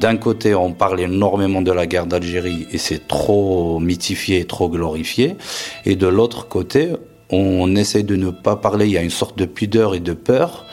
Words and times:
D'un 0.00 0.16
côté, 0.16 0.54
on 0.54 0.72
parle 0.72 1.00
énormément 1.00 1.60
de 1.60 1.72
la 1.72 1.86
guerre 1.86 2.06
d'Algérie 2.06 2.68
et 2.70 2.78
c'est 2.78 3.08
trop 3.08 3.80
mythifié, 3.80 4.44
trop 4.44 4.68
glorifié. 4.68 5.36
Et 5.84 5.96
de 5.96 6.06
l'autre 6.06 6.46
côté, 6.46 6.90
on 7.30 7.74
essaie 7.74 8.04
de 8.04 8.14
ne 8.14 8.30
pas 8.30 8.56
parler. 8.56 8.86
Il 8.86 8.92
y 8.92 8.98
a 8.98 9.02
une 9.02 9.10
sorte 9.10 9.36
de 9.36 9.44
pudeur 9.44 9.94
et 9.96 10.00
de 10.00 10.12
peur 10.12 10.66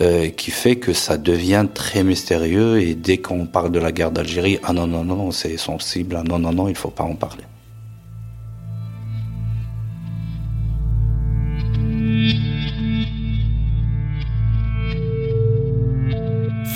euh, 0.00 0.28
qui 0.28 0.52
fait 0.52 0.76
que 0.76 0.92
ça 0.92 1.18
devient 1.18 1.66
très 1.74 2.04
mystérieux. 2.04 2.80
Et 2.80 2.94
dès 2.94 3.18
qu'on 3.18 3.46
parle 3.46 3.72
de 3.72 3.80
la 3.80 3.90
guerre 3.90 4.12
d'Algérie, 4.12 4.60
ah 4.62 4.72
non, 4.72 4.86
non, 4.86 5.02
non, 5.02 5.32
c'est 5.32 5.56
sensible. 5.56 6.16
Ah 6.16 6.22
non, 6.22 6.38
non, 6.38 6.52
non, 6.52 6.68
il 6.68 6.76
faut 6.76 6.90
pas 6.90 7.04
en 7.04 7.16
parler. 7.16 7.44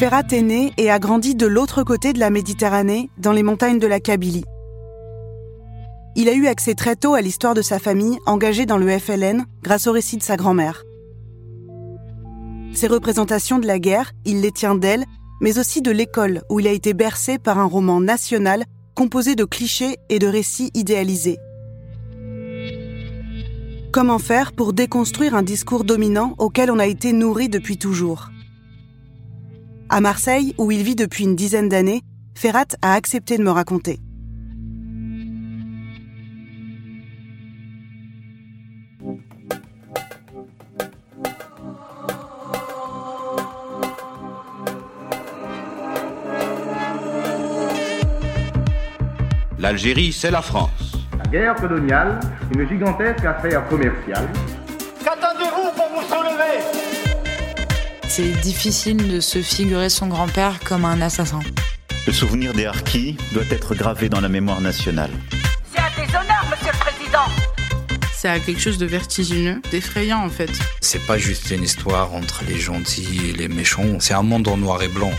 Ferrat 0.02 0.24
est 0.32 0.42
né 0.42 0.72
et 0.78 0.90
a 0.90 0.98
grandi 0.98 1.36
de 1.36 1.46
l'autre 1.46 1.84
côté 1.84 2.12
de 2.12 2.18
la 2.18 2.30
Méditerranée, 2.30 3.08
dans 3.18 3.30
les 3.30 3.44
montagnes 3.44 3.78
de 3.78 3.86
la 3.86 4.00
Kabylie. 4.00 4.42
Il 6.16 6.28
a 6.28 6.32
eu 6.32 6.48
accès 6.48 6.74
très 6.74 6.96
tôt 6.96 7.14
à 7.14 7.20
l'histoire 7.20 7.54
de 7.54 7.62
sa 7.62 7.78
famille, 7.78 8.18
engagée 8.26 8.66
dans 8.66 8.78
le 8.78 8.98
FLN, 8.98 9.44
grâce 9.62 9.86
au 9.86 9.92
récit 9.92 10.16
de 10.16 10.24
sa 10.24 10.36
grand-mère. 10.36 10.82
Ses 12.74 12.88
représentations 12.88 13.60
de 13.60 13.66
la 13.68 13.78
guerre, 13.78 14.10
il 14.24 14.40
les 14.40 14.50
tient 14.50 14.74
d'elle, 14.74 15.04
mais 15.40 15.60
aussi 15.60 15.82
de 15.82 15.92
l'école, 15.92 16.42
où 16.50 16.58
il 16.58 16.66
a 16.66 16.72
été 16.72 16.94
bercé 16.94 17.38
par 17.38 17.60
un 17.60 17.66
roman 17.66 18.00
national 18.00 18.64
composé 18.96 19.36
de 19.36 19.44
clichés 19.44 19.98
et 20.08 20.18
de 20.18 20.26
récits 20.26 20.72
idéalisés. 20.74 21.38
Comment 23.92 24.18
faire 24.18 24.50
pour 24.50 24.72
déconstruire 24.72 25.36
un 25.36 25.44
discours 25.44 25.84
dominant 25.84 26.34
auquel 26.38 26.72
on 26.72 26.80
a 26.80 26.88
été 26.88 27.12
nourri 27.12 27.48
depuis 27.48 27.78
toujours? 27.78 28.32
À 29.92 30.00
Marseille, 30.00 30.54
où 30.56 30.70
il 30.72 30.82
vit 30.82 30.96
depuis 30.96 31.24
une 31.24 31.36
dizaine 31.36 31.68
d'années, 31.68 32.00
Ferrat 32.34 32.64
a 32.80 32.94
accepté 32.94 33.36
de 33.36 33.42
me 33.42 33.50
raconter. 33.50 34.00
L'Algérie, 49.58 50.12
c'est 50.12 50.30
la 50.30 50.40
France. 50.40 50.96
La 51.18 51.30
guerre 51.30 51.54
coloniale, 51.56 52.18
une 52.54 52.66
gigantesque 52.66 53.24
affaire 53.26 53.68
commerciale 53.68 54.26
c'est 58.14 58.42
difficile 58.42 59.08
de 59.08 59.20
se 59.20 59.40
figurer 59.40 59.88
son 59.88 60.06
grand-père 60.06 60.60
comme 60.60 60.84
un 60.84 61.00
assassin. 61.00 61.40
Le 62.06 62.12
souvenir 62.12 62.52
des 62.52 62.66
Harkis 62.66 63.16
doit 63.32 63.48
être 63.50 63.74
gravé 63.74 64.10
dans 64.10 64.20
la 64.20 64.28
mémoire 64.28 64.60
nationale. 64.60 65.10
C'est 65.72 65.80
un 65.80 65.88
déshonneur, 65.96 66.44
monsieur 66.50 66.72
le 66.72 66.78
président 66.78 67.24
C'est 68.14 68.38
quelque 68.44 68.60
chose 68.60 68.76
de 68.76 68.84
vertigineux, 68.84 69.62
d'effrayant 69.70 70.22
en 70.22 70.28
fait. 70.28 70.50
C'est 70.82 71.06
pas 71.06 71.16
juste 71.16 71.50
une 71.52 71.62
histoire 71.62 72.12
entre 72.12 72.44
les 72.46 72.58
gentils 72.58 73.30
et 73.30 73.32
les 73.32 73.48
méchants, 73.48 73.98
c'est 73.98 74.12
un 74.12 74.22
monde 74.22 74.46
en 74.46 74.58
noir 74.58 74.82
et 74.82 74.88
blanc. 74.88 75.12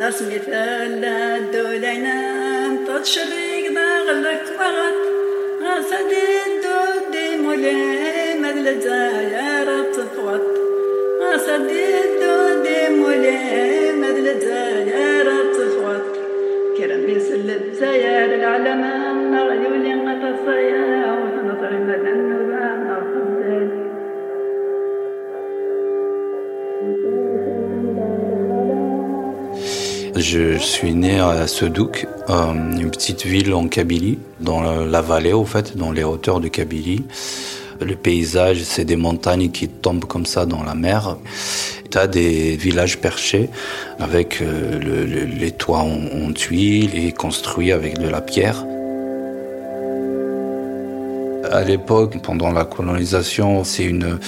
أسمي 0.00 0.38
فلا 0.38 1.38
دولينا 1.38 2.14
تشريك 2.86 3.70
نغلق 3.70 4.44
وغط 4.58 4.96
غسدي 5.62 6.26
دودي 6.64 7.36
مولي 7.36 8.34
مدل 8.38 8.66
رب 9.68 9.92
تفوت 9.92 10.42
غسدي 11.22 11.86
دودي 12.20 12.88
مولي 12.98 13.92
مدل 13.92 14.26
رب 15.26 15.52
تفوت 15.52 16.06
كرم 16.78 17.18
سلب 17.18 17.72
زيار 17.72 18.34
العلمان 18.34 19.30
نغيولي 19.30 19.94
غطا 19.94 20.36
صياح 20.46 21.18
ونظري 21.18 21.76
مدن 21.76 22.53
Je 30.26 30.56
suis 30.56 30.94
né 30.94 31.20
à 31.20 31.46
Sedouk, 31.46 32.06
euh, 32.30 32.52
une 32.80 32.90
petite 32.90 33.26
ville 33.26 33.52
en 33.52 33.68
Kabylie, 33.68 34.18
dans 34.40 34.62
la 34.62 35.02
vallée 35.02 35.34
au 35.34 35.44
fait, 35.44 35.76
dans 35.76 35.92
les 35.92 36.02
hauteurs 36.02 36.40
de 36.40 36.48
Kabylie. 36.48 37.04
Le 37.78 37.94
paysage, 37.94 38.62
c'est 38.62 38.86
des 38.86 38.96
montagnes 38.96 39.50
qui 39.50 39.68
tombent 39.68 40.06
comme 40.06 40.24
ça 40.24 40.46
dans 40.46 40.62
la 40.62 40.74
mer. 40.74 41.18
Tu 41.90 41.98
as 41.98 42.06
des 42.06 42.56
villages 42.56 43.00
perchés 43.00 43.50
avec 43.98 44.40
euh, 44.40 45.26
les 45.26 45.50
toits 45.50 45.84
en, 45.84 46.32
tuiles 46.32 46.94
et 46.94 47.12
construits 47.12 47.70
avec 47.70 47.98
de 47.98 48.08
la 48.08 48.22
pierre. 48.22 48.64
À 51.52 51.64
l'époque, 51.64 52.16
pendant 52.22 52.50
la 52.50 52.64
colonisation, 52.64 53.62
c'est 53.62 53.84
une, 53.84 54.18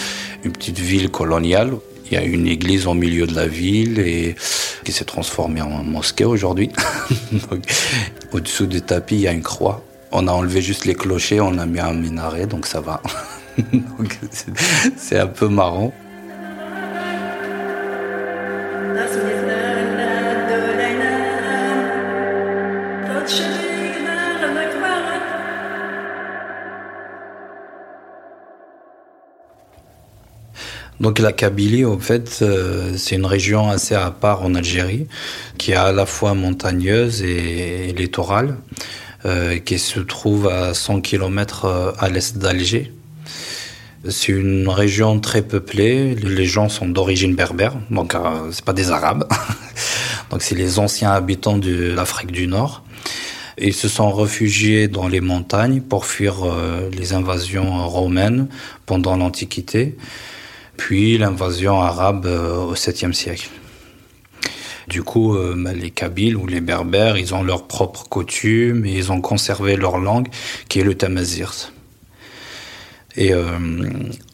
une 0.44 0.52
petite 0.52 0.78
ville 0.78 1.10
coloniale. 1.10 1.72
Il 2.08 2.14
y 2.14 2.16
a 2.16 2.22
une 2.22 2.46
église 2.46 2.86
au 2.86 2.94
milieu 2.94 3.26
de 3.26 3.34
la 3.34 3.46
ville 3.46 4.34
qui 4.84 4.92
s'est 4.92 5.04
transformé 5.04 5.60
en 5.60 5.82
mosquée 5.82 6.24
aujourd'hui. 6.24 6.70
Au-dessous 8.32 8.66
du 8.66 8.80
tapis, 8.80 9.16
il 9.16 9.20
y 9.22 9.28
a 9.28 9.32
une 9.32 9.42
croix. 9.42 9.84
On 10.12 10.28
a 10.28 10.32
enlevé 10.32 10.62
juste 10.62 10.84
les 10.84 10.94
clochers, 10.94 11.40
on 11.40 11.58
a 11.58 11.66
mis 11.66 11.80
un 11.80 11.94
minaret, 11.94 12.46
donc 12.46 12.66
ça 12.66 12.80
va. 12.80 13.02
c'est 14.96 15.18
un 15.18 15.26
peu 15.26 15.48
marrant. 15.48 15.92
Donc 31.00 31.18
la 31.18 31.32
Kabylie, 31.32 31.84
en 31.84 31.98
fait, 31.98 32.38
euh, 32.40 32.94
c'est 32.96 33.16
une 33.16 33.26
région 33.26 33.68
assez 33.68 33.94
à 33.94 34.10
part 34.10 34.42
en 34.42 34.54
Algérie, 34.54 35.06
qui 35.58 35.72
est 35.72 35.76
à 35.76 35.92
la 35.92 36.06
fois 36.06 36.32
montagneuse 36.34 37.22
et 37.22 37.92
littorale, 37.92 38.56
euh, 39.26 39.58
qui 39.58 39.78
se 39.78 40.00
trouve 40.00 40.48
à 40.48 40.72
100 40.72 41.02
km 41.02 41.66
euh, 41.66 41.92
à 41.98 42.08
l'est 42.08 42.38
d'Alger. 42.38 42.92
C'est 44.08 44.32
une 44.32 44.68
région 44.68 45.20
très 45.20 45.42
peuplée. 45.42 46.14
Les 46.14 46.46
gens 46.46 46.68
sont 46.68 46.88
d'origine 46.88 47.34
berbère, 47.34 47.74
donc 47.90 48.14
c'est 48.52 48.64
pas 48.64 48.72
des 48.72 48.90
Arabes. 48.92 49.26
donc 50.30 50.42
c'est 50.42 50.54
les 50.54 50.78
anciens 50.78 51.10
habitants 51.10 51.58
de 51.58 51.92
l'Afrique 51.92 52.30
du 52.30 52.46
Nord. 52.46 52.84
Ils 53.58 53.74
se 53.74 53.88
sont 53.88 54.12
réfugiés 54.12 54.86
dans 54.86 55.08
les 55.08 55.20
montagnes 55.20 55.80
pour 55.80 56.06
fuir 56.06 56.36
les 56.92 57.14
invasions 57.14 57.88
romaines 57.88 58.46
pendant 58.84 59.16
l'Antiquité 59.16 59.96
puis 60.76 61.18
l'invasion 61.18 61.80
arabe 61.80 62.26
euh, 62.26 62.64
au 62.64 62.74
7e 62.74 63.12
siècle. 63.12 63.48
Du 64.88 65.02
coup, 65.02 65.34
euh, 65.34 65.54
bah, 65.56 65.72
les 65.72 65.90
Kabyles 65.90 66.36
ou 66.36 66.46
les 66.46 66.60
Berbères, 66.60 67.16
ils 67.16 67.34
ont 67.34 67.42
leurs 67.42 67.66
propres 67.66 68.08
coutumes 68.08 68.86
et 68.86 68.92
ils 68.92 69.10
ont 69.10 69.20
conservé 69.20 69.76
leur 69.76 69.98
langue, 69.98 70.28
qui 70.68 70.80
est 70.80 70.84
le 70.84 70.94
tamazirt. 70.94 71.72
Et 73.16 73.32
euh, 73.32 73.48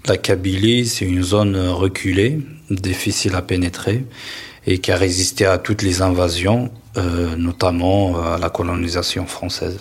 la 0.06 0.16
Kabylie, 0.16 0.86
c'est 0.86 1.06
une 1.06 1.22
zone 1.22 1.56
reculée, 1.56 2.40
difficile 2.70 3.34
à 3.34 3.42
pénétrer, 3.42 4.04
et 4.66 4.78
qui 4.78 4.92
a 4.92 4.96
résisté 4.96 5.46
à 5.46 5.58
toutes 5.58 5.82
les 5.82 6.02
invasions, 6.02 6.70
notamment 7.36 8.22
à 8.22 8.38
la 8.38 8.48
colonisation 8.48 9.26
française. 9.26 9.78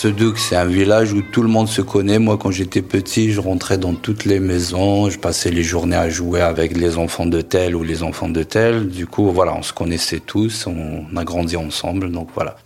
Sedouk, 0.00 0.38
c'est 0.38 0.54
un 0.54 0.64
village 0.64 1.12
où 1.12 1.22
tout 1.22 1.42
le 1.42 1.48
monde 1.48 1.66
se 1.66 1.82
connaît. 1.82 2.20
Moi, 2.20 2.38
quand 2.38 2.52
j'étais 2.52 2.82
petit, 2.82 3.32
je 3.32 3.40
rentrais 3.40 3.78
dans 3.78 3.94
toutes 3.94 4.26
les 4.26 4.38
maisons, 4.38 5.10
je 5.10 5.18
passais 5.18 5.50
les 5.50 5.64
journées 5.64 5.96
à 5.96 6.08
jouer 6.08 6.40
avec 6.40 6.76
les 6.76 6.98
enfants 6.98 7.26
de 7.26 7.40
tel 7.40 7.74
ou 7.74 7.82
les 7.82 8.04
enfants 8.04 8.28
de 8.28 8.44
tel. 8.44 8.86
Du 8.86 9.08
coup, 9.08 9.32
voilà, 9.32 9.56
on 9.56 9.62
se 9.64 9.72
connaissait 9.72 10.20
tous, 10.20 10.68
on 10.68 11.16
a 11.16 11.24
grandi 11.24 11.56
ensemble, 11.56 12.12
donc 12.12 12.28
voilà. 12.32 12.58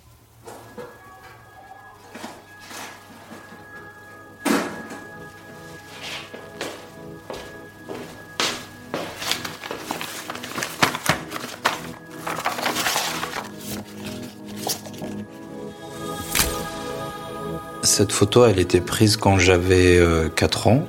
Photo, 18.23 18.45
elle 18.45 18.61
était 18.61 18.81
prise 18.81 19.17
quand 19.17 19.37
j'avais 19.37 19.99
4 20.37 20.67
euh, 20.67 20.71
ans, 20.71 20.87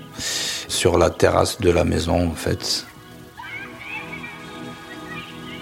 sur 0.68 1.00
la 1.00 1.10
terrasse 1.10 1.60
de 1.60 1.72
la 1.72 1.84
maison 1.84 2.30
en 2.30 2.36
fait. 2.36 2.86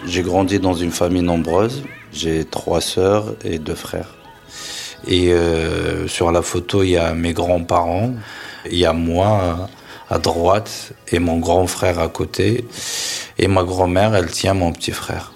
J'ai 0.06 0.22
grandi 0.22 0.60
dans 0.60 0.74
une 0.74 0.92
famille 0.92 1.22
nombreuse. 1.22 1.84
J'ai 2.12 2.44
trois 2.44 2.82
sœurs 2.82 3.36
et 3.46 3.58
deux 3.58 3.80
frères. 3.88 4.10
Et 5.08 5.32
euh, 5.32 6.10
sur 6.10 6.34
la 6.34 6.42
photo, 6.42 6.84
il 6.84 6.90
y 6.90 6.98
a 6.98 7.14
mes 7.14 7.32
grands-parents, 7.32 8.16
il 8.70 8.78
y 8.78 8.86
a 8.86 8.92
moi 8.92 9.70
à 10.10 10.20
droite 10.20 10.92
et 11.08 11.20
mon 11.20 11.38
grand 11.38 11.68
frère 11.68 12.00
à 12.00 12.10
côté. 12.10 12.66
Et 13.38 13.48
ma 13.48 13.64
grand-mère, 13.64 14.14
elle 14.14 14.30
tient 14.30 14.56
mon 14.56 14.74
petit 14.74 14.92
frère. 14.92 15.31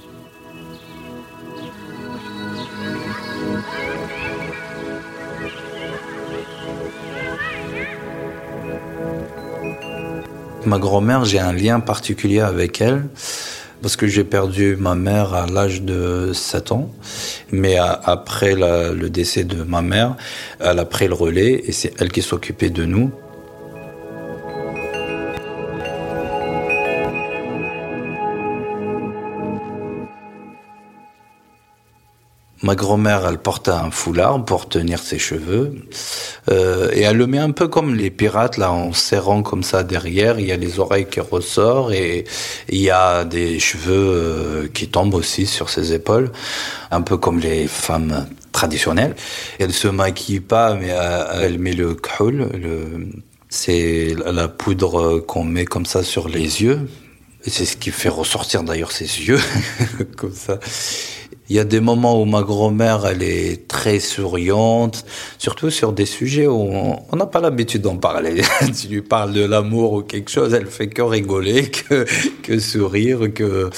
Ma 10.65 10.79
grand-mère, 10.79 11.25
j'ai 11.25 11.39
un 11.39 11.53
lien 11.53 11.79
particulier 11.79 12.39
avec 12.39 12.81
elle 12.81 13.03
parce 13.83 13.95
que 13.95 14.07
j'ai 14.07 14.23
perdu 14.23 14.75
ma 14.79 14.95
mère 14.95 15.35
à 15.35 15.45
l'âge 15.45 15.83
de 15.83 16.31
7 16.33 16.71
ans. 16.71 16.89
Mais 17.51 17.77
après 17.77 18.55
le 18.55 19.09
décès 19.09 19.43
de 19.43 19.61
ma 19.61 19.83
mère, 19.83 20.15
elle 20.59 20.79
a 20.79 20.85
pris 20.85 21.07
le 21.07 21.13
relais 21.13 21.61
et 21.67 21.71
c'est 21.71 21.93
elle 21.99 22.11
qui 22.11 22.23
s'occupait 22.23 22.71
de 22.71 22.83
nous. 22.83 23.11
Ma 32.65 32.73
grand-mère, 32.73 33.27
elle 33.29 33.37
porte 33.37 33.69
un 33.69 33.91
foulard 33.91 34.43
pour 34.43 34.67
tenir 34.67 34.97
ses 34.97 35.19
cheveux. 35.19 35.75
Euh, 36.49 36.89
et 36.93 37.01
elle 37.01 37.17
le 37.17 37.27
met 37.27 37.37
un 37.37 37.51
peu 37.51 37.67
comme 37.67 37.93
les 37.93 38.09
pirates, 38.09 38.57
là, 38.57 38.71
en 38.71 38.91
serrant 38.91 39.43
comme 39.43 39.61
ça 39.61 39.83
derrière. 39.83 40.39
Il 40.39 40.47
y 40.47 40.51
a 40.51 40.57
les 40.57 40.79
oreilles 40.79 41.05
qui 41.05 41.19
ressortent 41.19 41.93
et 41.93 42.23
il 42.69 42.81
y 42.81 42.89
a 42.89 43.23
des 43.23 43.59
cheveux 43.59 43.93
euh, 43.93 44.67
qui 44.73 44.87
tombent 44.87 45.13
aussi 45.13 45.45
sur 45.45 45.69
ses 45.69 45.93
épaules. 45.93 46.31
Un 46.89 47.03
peu 47.03 47.17
comme 47.17 47.37
les 47.37 47.67
femmes 47.67 48.25
traditionnelles. 48.51 49.15
Elle 49.59 49.71
se 49.71 49.87
maquille 49.87 50.39
pas, 50.39 50.73
mais 50.73 50.89
euh, 50.89 51.43
elle 51.43 51.59
met 51.59 51.73
le 51.73 51.93
khul, 51.93 52.49
c'est 53.47 54.15
la 54.25 54.47
poudre 54.47 55.19
qu'on 55.19 55.43
met 55.43 55.65
comme 55.65 55.85
ça 55.85 56.01
sur 56.01 56.27
les 56.27 56.63
yeux. 56.63 56.79
Et 57.45 57.51
c'est 57.51 57.65
ce 57.65 57.77
qui 57.77 57.91
fait 57.91 58.09
ressortir 58.09 58.63
d'ailleurs 58.63 58.91
ses 58.91 59.05
yeux, 59.05 59.39
comme 60.17 60.33
ça. 60.33 60.59
Il 61.47 61.55
y 61.55 61.59
a 61.59 61.63
des 61.63 61.79
moments 61.79 62.19
où 62.19 62.25
ma 62.25 62.41
grand-mère, 62.41 63.05
elle 63.05 63.21
est 63.21 63.67
très 63.67 63.99
souriante, 63.99 65.05
surtout 65.37 65.69
sur 65.69 65.93
des 65.93 66.07
sujets 66.07 66.47
où 66.47 66.71
on 67.11 67.15
n'a 67.15 67.27
pas 67.27 67.39
l'habitude 67.39 67.83
d'en 67.83 67.97
parler. 67.97 68.41
tu 68.81 68.87
lui 68.87 69.01
parles 69.03 69.31
de 69.31 69.45
l'amour 69.45 69.93
ou 69.93 70.01
quelque 70.01 70.31
chose, 70.31 70.55
elle 70.55 70.65
fait 70.65 70.87
que 70.87 71.03
rigoler, 71.03 71.69
que, 71.89 72.05
que 72.41 72.57
sourire, 72.57 73.31
que 73.31 73.69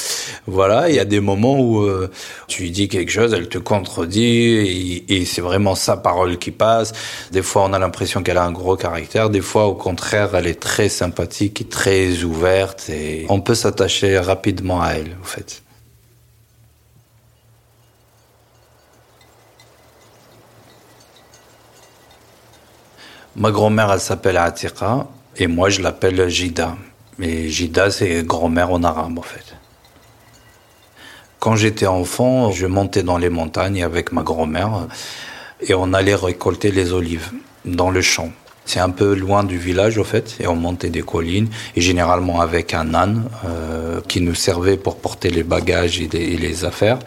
voilà. 0.45 0.89
Il 0.89 0.95
y 0.95 0.99
a 0.99 1.05
des 1.05 1.19
moments 1.19 1.59
où 1.59 1.81
euh, 1.81 2.09
tu 2.47 2.63
lui 2.63 2.71
dis 2.71 2.87
quelque 2.87 3.11
chose, 3.11 3.33
elle 3.33 3.49
te 3.49 3.57
contredit 3.57 5.03
et, 5.09 5.25
c'est 5.25 5.41
vraiment 5.41 5.75
sa 5.75 5.97
parole 5.97 6.37
qui 6.37 6.51
passe. 6.51 6.93
Des 7.31 7.41
fois, 7.41 7.65
on 7.65 7.73
a 7.73 7.79
l'impression 7.79 8.23
qu'elle 8.23 8.37
a 8.37 8.45
un 8.45 8.51
gros 8.51 8.77
caractère. 8.77 9.29
Des 9.29 9.41
fois, 9.41 9.67
au 9.67 9.75
contraire, 9.75 10.35
elle 10.35 10.47
est 10.47 10.59
très 10.59 10.87
sympathique 10.87 11.59
et 11.61 11.65
très 11.65 12.23
ouverte 12.23 12.89
et 12.89 13.25
on 13.27 13.41
peut 13.41 13.55
s'attacher 13.55 14.17
rapidement 14.19 14.81
à 14.81 14.91
elle, 14.91 15.17
en 15.21 15.25
fait. 15.25 15.63
Ma 23.37 23.51
grand-mère, 23.51 23.91
elle 23.93 23.99
s'appelle 23.99 24.35
Atika 24.35 25.05
et 25.37 25.45
moi, 25.45 25.69
je 25.69 25.83
l'appelle 25.83 26.27
Jida. 26.27 26.75
Mais 27.19 27.49
Jida, 27.49 27.91
c'est 27.91 28.23
grand-mère 28.23 28.71
en 28.71 28.81
arabe, 28.81 29.19
en 29.19 29.21
fait. 29.21 29.55
Quand 31.37 31.55
j'étais 31.55 31.85
enfant, 31.85 32.49
je 32.49 32.65
montais 32.65 33.03
dans 33.03 33.19
les 33.19 33.29
montagnes 33.29 33.83
avec 33.83 34.11
ma 34.11 34.23
grand-mère 34.23 34.87
et 35.61 35.75
on 35.75 35.93
allait 35.93 36.15
récolter 36.15 36.71
les 36.71 36.93
olives 36.93 37.29
dans 37.63 37.91
le 37.91 38.01
champ. 38.01 38.31
C'est 38.65 38.79
un 38.79 38.89
peu 38.89 39.13
loin 39.13 39.43
du 39.43 39.59
village, 39.59 39.99
au 39.99 40.03
fait, 40.03 40.35
et 40.39 40.47
on 40.47 40.55
montait 40.55 40.89
des 40.89 41.03
collines, 41.03 41.47
et 41.75 41.81
généralement 41.81 42.41
avec 42.41 42.73
un 42.73 42.95
âne 42.95 43.29
euh, 43.45 44.01
qui 44.07 44.19
nous 44.19 44.33
servait 44.33 44.77
pour 44.77 44.97
porter 44.97 45.29
les 45.29 45.43
bagages 45.43 46.01
et, 46.01 46.09
et 46.15 46.37
les 46.37 46.65
affaires. 46.65 46.97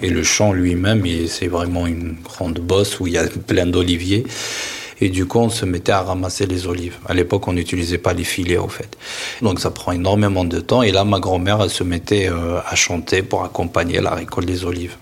Et 0.00 0.08
le 0.08 0.22
champ 0.22 0.52
lui-même, 0.52 1.04
c'est 1.28 1.48
vraiment 1.48 1.86
une 1.86 2.16
grande 2.24 2.60
bosse 2.60 2.98
où 2.98 3.06
il 3.06 3.12
y 3.12 3.18
a 3.18 3.26
plein 3.46 3.66
d'oliviers. 3.66 4.24
Et 5.00 5.08
du 5.08 5.26
coup, 5.26 5.38
on 5.38 5.48
se 5.48 5.64
mettait 5.64 5.92
à 5.92 6.02
ramasser 6.02 6.46
les 6.46 6.66
olives. 6.66 6.98
À 7.08 7.14
l'époque, 7.14 7.48
on 7.48 7.52
n'utilisait 7.52 7.98
pas 7.98 8.12
les 8.12 8.24
filets, 8.24 8.58
au 8.58 8.68
fait. 8.68 8.96
Donc, 9.40 9.60
ça 9.60 9.70
prend 9.70 9.92
énormément 9.92 10.44
de 10.44 10.60
temps. 10.60 10.82
Et 10.82 10.92
là, 10.92 11.04
ma 11.04 11.20
grand-mère, 11.20 11.60
elle 11.62 11.70
se 11.70 11.84
mettait 11.84 12.28
euh, 12.28 12.60
à 12.66 12.74
chanter 12.76 13.22
pour 13.22 13.44
accompagner 13.44 14.00
la 14.00 14.10
récolte 14.10 14.46
des 14.46 14.64
olives. 14.64 14.96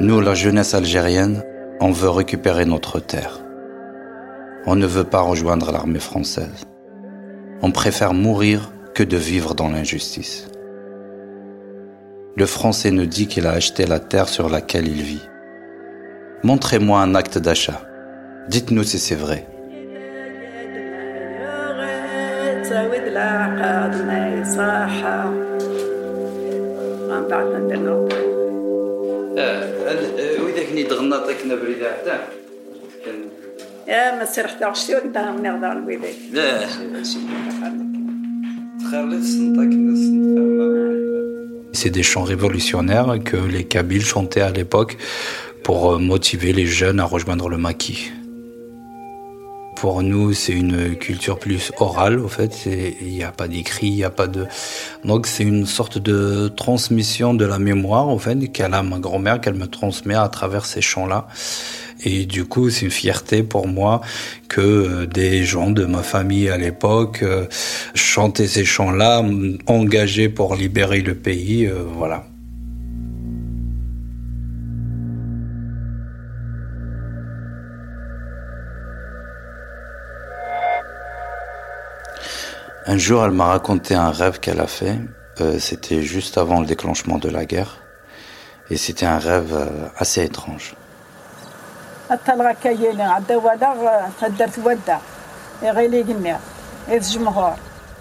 Nous, 0.00 0.20
la 0.20 0.34
jeunesse 0.34 0.74
algérienne, 0.74 1.42
on 1.80 1.90
veut 1.90 2.08
récupérer 2.08 2.66
notre 2.66 3.00
terre. 3.00 3.40
On 4.66 4.76
ne 4.76 4.86
veut 4.86 5.02
pas 5.02 5.22
rejoindre 5.22 5.72
l'armée 5.72 5.98
française. 5.98 6.62
On 7.62 7.72
préfère 7.72 8.14
mourir 8.14 8.70
que 8.94 9.02
de 9.02 9.16
vivre 9.16 9.56
dans 9.56 9.68
l'injustice. 9.68 10.46
Le 12.36 12.46
Français 12.46 12.92
nous 12.92 13.06
dit 13.06 13.26
qu'il 13.26 13.48
a 13.48 13.52
acheté 13.52 13.86
la 13.86 13.98
terre 13.98 14.28
sur 14.28 14.48
laquelle 14.48 14.86
il 14.86 15.02
vit. 15.02 15.28
Montrez-moi 16.44 17.00
un 17.00 17.16
acte 17.16 17.38
d'achat. 17.38 17.80
Dites-nous 18.48 18.84
si 18.84 19.00
c'est 19.00 19.16
vrai. 19.16 19.48
C'est 41.72 41.90
des 41.90 42.02
chants 42.02 42.22
révolutionnaires 42.22 43.16
que 43.22 43.36
les 43.36 43.64
Kabyles 43.64 44.04
chantaient 44.04 44.40
à 44.40 44.50
l'époque 44.50 44.96
pour 45.62 45.98
motiver 45.98 46.54
les 46.54 46.66
jeunes 46.66 47.00
à 47.00 47.04
rejoindre 47.04 47.50
le 47.50 47.58
maquis. 47.58 48.10
Pour 49.76 50.02
nous, 50.02 50.32
c'est 50.32 50.52
une 50.52 50.96
culture 50.96 51.38
plus 51.38 51.72
orale, 51.78 52.18
au 52.18 52.28
fait. 52.28 52.66
Il 52.66 53.08
n'y 53.08 53.22
a 53.22 53.32
pas 53.32 53.48
d'écrit, 53.48 53.88
il 53.88 53.96
n'y 53.96 54.04
a 54.04 54.10
pas 54.10 54.26
de. 54.26 54.46
Donc, 55.04 55.26
c'est 55.26 55.44
une 55.44 55.66
sorte 55.66 55.98
de 55.98 56.48
transmission 56.48 57.34
de 57.34 57.44
la 57.44 57.58
mémoire, 57.58 58.08
au 58.08 58.18
fait, 58.18 58.48
qu'elle 58.52 58.74
a 58.74 58.82
ma 58.82 58.98
grand-mère, 58.98 59.40
qu'elle 59.40 59.54
me 59.54 59.66
transmet 59.66 60.14
à 60.14 60.28
travers 60.28 60.64
ces 60.64 60.80
chants-là. 60.80 61.28
Et 62.04 62.26
du 62.26 62.44
coup, 62.44 62.70
c'est 62.70 62.84
une 62.84 62.90
fierté 62.90 63.42
pour 63.42 63.66
moi 63.66 64.00
que 64.48 64.60
euh, 64.60 65.06
des 65.06 65.44
gens 65.44 65.70
de 65.70 65.84
ma 65.84 66.02
famille 66.02 66.48
à 66.48 66.58
l'époque 66.58 67.20
euh, 67.22 67.46
chantaient 67.94 68.46
ces 68.46 68.64
chants-là, 68.64 69.24
engagés 69.66 70.28
pour 70.28 70.54
libérer 70.54 71.00
le 71.00 71.14
pays. 71.14 71.66
Euh, 71.66 71.82
voilà. 71.96 72.26
Un 82.86 82.98
jour, 82.98 83.24
elle 83.24 83.30
m'a 83.30 83.46
raconté 83.46 83.94
un 83.94 84.10
rêve 84.10 84.40
qu'elle 84.40 84.60
a 84.60 84.66
fait. 84.66 84.98
Euh, 85.40 85.58
c'était 85.58 86.02
juste 86.02 86.36
avant 86.36 86.60
le 86.60 86.66
déclenchement 86.66 87.16
de 87.16 87.30
la 87.30 87.46
guerre. 87.46 87.78
Et 88.68 88.76
c'était 88.76 89.06
un 89.06 89.18
rêve 89.18 89.54
euh, 89.54 89.88
assez 89.96 90.22
étrange. 90.22 90.74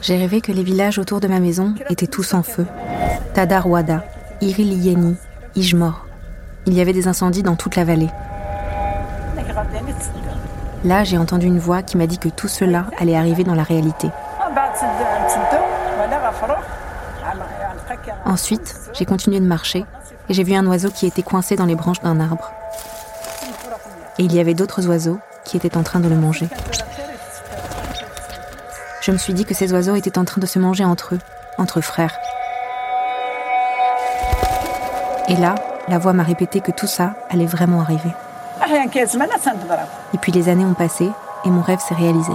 J'ai 0.02 0.18
rêvé 0.18 0.42
que 0.42 0.52
les 0.52 0.64
villages 0.64 1.00
autour 1.00 1.22
de 1.22 1.30
ma 1.30 1.40
maison 1.40 1.74
étaient 1.90 2.08
tous 2.08 2.34
en 2.34 2.44
feu. 2.44 2.66
Tadar 3.34 3.70
Wada, 3.70 4.04
Iril 4.42 4.74
Yeni, 4.74 5.16
Ijmor. 5.56 6.06
Il 6.66 6.74
y 6.74 6.82
avait 6.82 6.92
des 6.92 7.08
incendies 7.08 7.44
dans 7.44 7.56
toute 7.56 7.78
la 7.78 7.86
vallée. 7.86 8.10
Là, 10.84 11.06
j'ai 11.06 11.18
entendu 11.18 11.48
une 11.48 11.60
voix 11.60 11.82
qui 11.82 11.96
m'a 11.96 12.08
dit 12.08 12.18
que 12.18 12.28
tout 12.28 12.50
cela 12.50 12.88
allait 13.00 13.16
arriver 13.16 13.46
dans 13.46 13.56
la 13.56 13.64
réalité. 13.64 14.10
Ensuite, 18.26 18.76
j'ai 18.94 19.06
continué 19.06 19.40
de 19.40 19.46
marcher 19.46 19.86
et 20.30 20.34
j'ai 20.34 20.44
vu 20.44 20.54
un 20.54 20.66
oiseau 20.68 20.90
qui 20.90 21.06
était 21.06 21.24
coincé 21.24 21.56
dans 21.56 21.66
les 21.66 21.76
branches 21.76 22.02
d'un 22.02 22.20
arbre. 22.20 22.52
et 24.20 24.24
il 24.24 24.34
y 24.34 24.40
avait 24.40 24.54
d'autres 24.54 24.88
oiseaux 24.88 25.20
qui 25.44 25.58
étaient 25.58 25.76
en 25.76 25.84
train 25.84 26.00
de 26.00 26.08
le 26.08 26.16
manger. 26.16 26.48
Je 29.02 29.12
me 29.12 29.18
suis 29.18 29.34
dit 29.34 29.44
que 29.44 29.54
ces 29.54 29.74
oiseaux 29.74 29.96
étaient 29.96 30.18
en 30.18 30.24
train 30.26 30.40
de 30.40 30.46
se 30.46 30.60
manger 30.60 30.86
entre 30.86 31.16
eux, 31.16 31.20
entre 31.58 31.82
frères. 31.82 32.16
Et 35.28 35.36
là, 35.36 35.56
la 35.88 35.98
voix 35.98 36.14
m'a 36.14 36.24
répété 36.24 36.62
que 36.62 36.72
tout 36.72 36.88
ça 36.88 37.16
allait 37.30 37.46
vraiment 37.46 37.82
arriver. 37.82 38.14
Et 40.14 40.18
puis 40.18 40.32
les 40.32 40.48
années 40.48 40.66
ont 40.66 40.74
passé 40.74 41.10
et 41.44 41.50
mon 41.50 41.62
rêve 41.62 41.80
s'est 41.80 41.96
réalisé. 41.96 42.34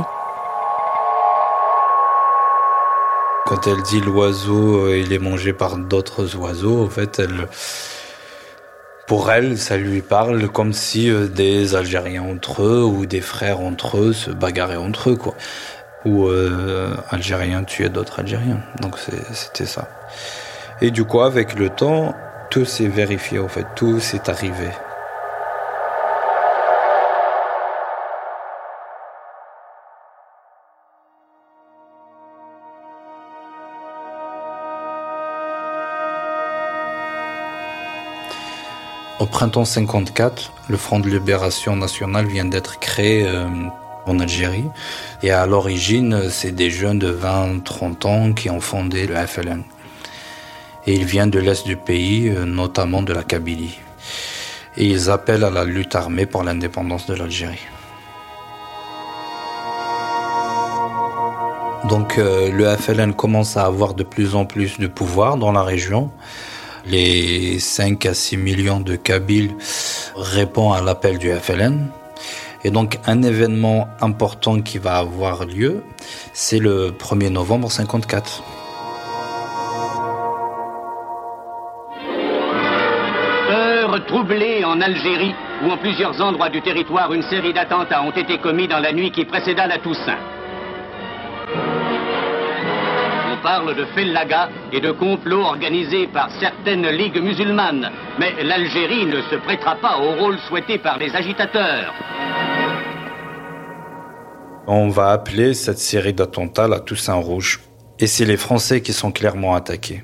Quand 3.49 3.67
elle 3.67 3.81
dit 3.81 4.02
l'oiseau, 4.02 4.88
euh, 4.88 4.99
il 4.99 5.11
est 5.14 5.19
mangé 5.19 5.55
par 5.55 5.78
d'autres 5.78 6.37
oiseaux, 6.37 6.85
en 6.85 6.90
fait, 6.90 7.19
elle, 7.19 7.49
pour 9.07 9.31
elle, 9.31 9.57
ça 9.57 9.78
lui 9.78 10.02
parle 10.02 10.50
comme 10.50 10.75
si 10.75 11.11
euh, 11.11 11.28
des 11.28 11.75
Algériens 11.75 12.25
entre 12.25 12.62
eux 12.62 12.85
ou 12.85 13.07
des 13.07 13.23
frères 13.23 13.61
entre 13.61 13.97
eux 13.97 14.12
se 14.12 14.31
bagarraient 14.31 14.76
entre 14.76 15.09
eux, 15.09 15.17
quoi. 15.17 15.35
Ou 16.05 16.26
euh, 16.26 16.95
Algériens 17.09 17.64
tuaient 17.64 17.88
d'autres 17.88 18.21
Algériens. 18.21 18.61
Donc 18.83 18.97
c'était 19.33 19.64
ça. 19.64 19.88
Et 20.83 20.90
du 20.90 21.05
coup, 21.05 21.23
avec 21.23 21.59
le 21.59 21.71
temps, 21.71 22.14
tout 22.50 22.67
s'est 22.67 22.87
vérifié, 22.87 23.38
en 23.38 23.49
fait, 23.49 23.64
tout 23.76 23.99
s'est 23.99 24.28
arrivé. 24.28 24.69
Au 39.21 39.27
printemps 39.27 39.65
54, 39.65 40.53
le 40.69 40.77
Front 40.77 41.01
de 41.01 41.09
libération 41.09 41.75
nationale 41.75 42.27
vient 42.27 42.45
d'être 42.45 42.79
créé 42.79 43.27
euh, 43.27 43.49
en 44.07 44.21
Algérie. 44.21 44.67
Et 45.25 45.33
à 45.33 45.45
l'origine, 45.45 46.31
c'est 46.31 46.53
des 46.53 46.71
jeunes 46.71 47.01
de 47.01 47.13
20-30 47.13 48.07
ans 48.07 48.33
qui 48.33 48.49
ont 48.49 48.61
fondé 48.61 49.09
le 49.09 49.17
FLN. 49.17 49.65
Et 50.87 50.95
ils 50.95 51.05
viennent 51.05 51.31
de 51.31 51.41
l'est 51.41 51.67
du 51.67 51.77
pays, 51.77 52.29
euh, 52.29 52.45
notamment 52.45 53.03
de 53.03 53.13
la 53.13 53.25
Kabylie. 53.25 53.81
Et 54.77 54.87
ils 54.87 55.11
appellent 55.11 55.43
à 55.43 55.51
la 55.51 55.65
lutte 55.65 55.97
armée 55.97 56.25
pour 56.25 56.45
l'indépendance 56.45 57.07
de 57.07 57.15
l'Algérie. 57.15 57.67
Donc 61.89 62.19
euh, 62.19 62.53
le 62.53 62.77
FLN 62.77 63.15
commence 63.15 63.57
à 63.57 63.65
avoir 63.65 63.95
de 63.95 64.05
plus 64.05 64.37
en 64.37 64.45
plus 64.45 64.79
de 64.79 64.87
pouvoir 64.87 65.39
dans 65.39 65.51
la 65.51 65.65
région 65.65 66.13
les 66.90 67.59
5 67.59 68.07
à 68.07 68.14
6 68.14 68.37
millions 68.37 68.80
de 68.80 68.97
Kabyles 68.97 69.54
répondent 70.16 70.75
à 70.75 70.80
l'appel 70.80 71.18
du 71.18 71.30
FLN. 71.30 71.88
Et 72.64 72.71
donc 72.71 72.99
un 73.07 73.23
événement 73.23 73.88
important 74.00 74.61
qui 74.61 74.78
va 74.78 74.97
avoir 74.97 75.45
lieu, 75.45 75.85
c'est 76.33 76.59
le 76.59 76.90
1er 76.90 77.30
novembre 77.30 77.71
54. 77.71 78.42
Heure 83.50 84.07
troublée 84.07 84.64
en 84.64 84.80
Algérie, 84.80 85.35
où 85.64 85.71
en 85.71 85.76
plusieurs 85.76 86.21
endroits 86.21 86.50
du 86.50 86.61
territoire 86.62 87.12
une 87.12 87.23
série 87.23 87.52
d'attentats 87.52 88.02
ont 88.02 88.11
été 88.11 88.38
commis 88.38 88.66
dans 88.66 88.80
la 88.80 88.92
nuit 88.92 89.12
qui 89.12 89.25
précéda 89.25 89.66
la 89.66 89.78
Toussaint. 89.78 90.18
Parle 93.42 93.75
de 93.75 93.85
fellaga 93.95 94.49
et 94.73 94.80
de 94.80 94.92
complots 94.92 95.42
organisés 95.42 96.07
par 96.07 96.30
certaines 96.40 96.88
ligues 96.88 97.23
musulmanes. 97.23 97.90
Mais 98.18 98.42
l'Algérie 98.42 99.07
ne 99.07 99.21
se 99.23 99.37
prêtera 99.37 99.76
pas 99.76 99.99
au 99.99 100.16
rôle 100.16 100.38
souhaité 100.49 100.78
par 100.78 100.99
les 100.99 101.14
agitateurs. 101.14 101.92
On 104.66 104.88
va 104.88 105.12
appeler 105.12 105.54
cette 105.54 105.78
série 105.78 106.12
d'attentats 106.12 106.68
la 106.68 106.80
Toussaint 106.80 107.14
Rouge. 107.14 107.61
Et 107.99 108.07
c'est 108.07 108.26
les 108.26 108.37
Français 108.37 108.80
qui 108.83 108.92
sont 108.92 109.12
clairement 109.12 109.54
attaqués. 109.54 110.02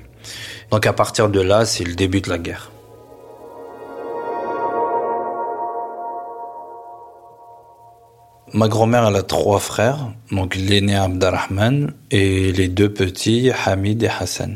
Donc 0.71 0.85
à 0.87 0.93
partir 0.93 1.29
de 1.29 1.39
là, 1.39 1.65
c'est 1.65 1.83
le 1.83 1.93
début 1.93 2.21
de 2.21 2.29
la 2.29 2.37
guerre. 2.37 2.71
Ma 8.55 8.69
grand-mère, 8.69 9.05
elle 9.09 9.17
a 9.17 9.21
trois 9.21 9.59
frères, 9.59 10.13
donc 10.31 10.55
l'aîné 10.55 10.95
Abdelrahman 10.95 11.91
et 12.09 12.53
les 12.53 12.69
deux 12.69 12.87
petits, 12.87 13.51
Hamid 13.65 14.01
et 14.01 14.07
Hassan. 14.07 14.55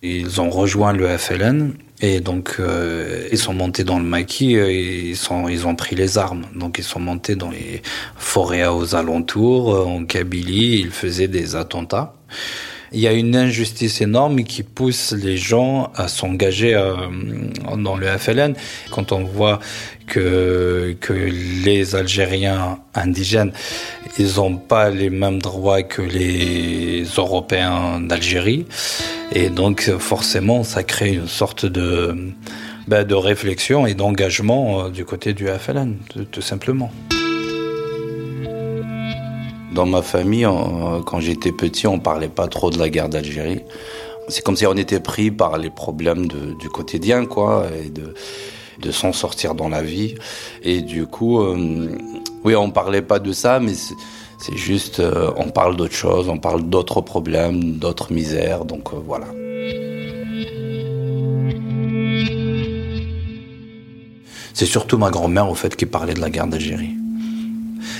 Ils 0.00 0.40
ont 0.40 0.48
rejoint 0.48 0.94
le 0.94 1.06
FLN 1.18 1.74
et 2.00 2.20
donc 2.20 2.56
euh, 2.60 3.28
ils 3.30 3.36
sont 3.36 3.52
montés 3.52 3.84
dans 3.84 3.98
le 3.98 4.06
maquis, 4.06 4.54
et 4.54 5.10
ils, 5.10 5.18
ils 5.50 5.66
ont 5.66 5.74
pris 5.76 5.94
les 5.96 6.16
armes. 6.16 6.46
Donc 6.54 6.78
ils 6.78 6.84
sont 6.84 6.98
montés 6.98 7.36
dans 7.36 7.50
les 7.50 7.82
forêts 8.16 8.68
aux 8.68 8.94
alentours, 8.94 9.86
en 9.86 10.06
Kabylie, 10.06 10.78
ils 10.80 10.90
faisaient 10.90 11.28
des 11.28 11.56
attentats. 11.56 12.14
Il 12.92 13.00
y 13.00 13.06
a 13.06 13.12
une 13.12 13.36
injustice 13.36 14.00
énorme 14.00 14.44
qui 14.44 14.62
pousse 14.62 15.12
les 15.12 15.36
gens 15.36 15.90
à 15.94 16.08
s'engager 16.08 16.74
euh, 16.74 16.94
dans 17.76 17.96
le 17.96 18.06
FLN. 18.06 18.54
Quand 18.90 19.12
on 19.12 19.24
voit 19.24 19.58
que, 20.06 20.96
les 21.64 21.96
Algériens 21.96 22.78
indigènes, 22.94 23.52
ils 24.18 24.36
n'ont 24.36 24.56
pas 24.56 24.90
les 24.90 25.10
mêmes 25.10 25.40
droits 25.40 25.82
que 25.82 26.02
les 26.02 27.04
Européens 27.16 28.00
d'Algérie. 28.00 28.66
Et 29.32 29.50
donc 29.50 29.90
forcément, 29.98 30.62
ça 30.62 30.84
crée 30.84 31.14
une 31.14 31.28
sorte 31.28 31.66
de, 31.66 32.14
ben, 32.86 33.04
de 33.04 33.14
réflexion 33.14 33.86
et 33.86 33.94
d'engagement 33.94 34.84
euh, 34.84 34.90
du 34.90 35.04
côté 35.04 35.34
du 35.34 35.46
FLN, 35.48 35.96
tout 36.30 36.42
simplement. 36.42 36.92
Dans 39.76 39.84
ma 39.84 40.00
famille, 40.00 40.48
quand 41.04 41.20
j'étais 41.20 41.52
petit, 41.52 41.86
on 41.86 41.98
parlait 41.98 42.30
pas 42.30 42.48
trop 42.48 42.70
de 42.70 42.78
la 42.78 42.88
guerre 42.88 43.10
d'Algérie. 43.10 43.60
C'est 44.26 44.42
comme 44.42 44.56
si 44.56 44.66
on 44.66 44.72
était 44.72 45.00
pris 45.00 45.30
par 45.30 45.58
les 45.58 45.68
problèmes 45.68 46.28
du 46.28 46.70
quotidien, 46.70 47.26
quoi, 47.26 47.66
et 47.84 47.90
de, 47.90 48.90
s'en 48.90 49.12
sortir 49.12 49.54
dans 49.54 49.68
la 49.68 49.82
vie. 49.82 50.14
Et 50.62 50.80
du 50.80 51.06
coup, 51.06 51.42
euh, 51.42 51.94
oui, 52.42 52.56
on 52.56 52.70
parlait 52.70 53.02
pas 53.02 53.18
de 53.18 53.32
ça, 53.32 53.60
mais 53.60 53.74
c'est 53.74 54.56
juste, 54.56 55.00
euh, 55.00 55.30
on 55.36 55.50
parle 55.50 55.76
d'autres 55.76 55.94
choses, 55.94 56.30
on 56.30 56.38
parle 56.38 56.62
d'autres 56.62 57.02
problèmes, 57.02 57.72
d'autres 57.72 58.14
misères, 58.14 58.64
donc 58.64 58.94
euh, 58.94 58.96
voilà. 59.06 59.26
C'est 64.54 64.64
surtout 64.64 64.96
ma 64.96 65.10
grand-mère, 65.10 65.50
au 65.50 65.54
fait, 65.54 65.76
qui 65.76 65.84
parlait 65.84 66.14
de 66.14 66.20
la 66.22 66.30
guerre 66.30 66.46
d'Algérie. 66.46 66.94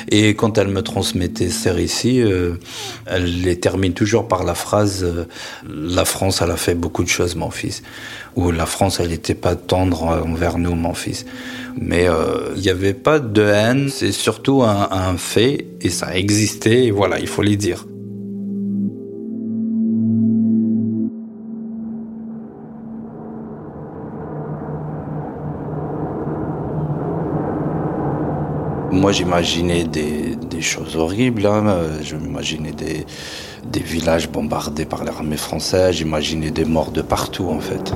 Et 0.08 0.34
quand 0.34 0.58
elle 0.58 0.68
me 0.68 0.82
transmettait 0.82 1.48
ces 1.48 1.70
récits, 1.70 2.20
euh, 2.22 2.54
elle 3.06 3.42
les 3.42 3.58
termine 3.58 3.92
toujours 3.92 4.28
par 4.28 4.44
la 4.44 4.54
phrase 4.54 5.04
euh, 5.04 5.24
La 5.68 6.04
France, 6.04 6.42
elle 6.42 6.50
a 6.50 6.56
fait 6.56 6.74
beaucoup 6.74 7.02
de 7.04 7.08
choses, 7.08 7.34
mon 7.36 7.50
fils. 7.50 7.82
Ou 8.36 8.50
la 8.50 8.66
France, 8.66 9.00
elle 9.00 9.08
n'était 9.08 9.34
pas 9.34 9.56
tendre 9.56 10.02
envers 10.02 10.58
nous, 10.58 10.74
mon 10.74 10.94
fils. 10.94 11.24
Mais 11.80 12.08
euh, 12.08 12.52
il 12.56 12.62
n'y 12.62 12.70
avait 12.70 12.94
pas 12.94 13.18
de 13.18 13.42
haine, 13.42 13.88
c'est 13.88 14.12
surtout 14.12 14.62
un, 14.62 14.88
un 14.90 15.16
fait, 15.16 15.66
et 15.80 15.90
ça 15.90 16.16
existait, 16.16 16.84
et 16.86 16.90
voilà, 16.90 17.18
il 17.18 17.28
faut 17.28 17.42
les 17.42 17.56
dire. 17.56 17.84
Moi, 28.96 29.12
j'imaginais 29.12 29.84
des, 29.84 30.62
choses 30.62 30.96
horribles. 30.96 31.44
Hein. 31.44 31.76
Je 32.02 32.16
m'imaginais 32.16 32.72
des, 32.72 33.04
des 33.70 33.80
villages 33.80 34.26
bombardés 34.30 34.86
par 34.86 35.04
l'armée 35.04 35.36
française. 35.36 35.96
J'imaginais 35.96 36.50
des 36.50 36.64
morts 36.64 36.92
de 36.92 37.02
partout, 37.02 37.50
en 37.50 37.60
fait. 37.60 37.92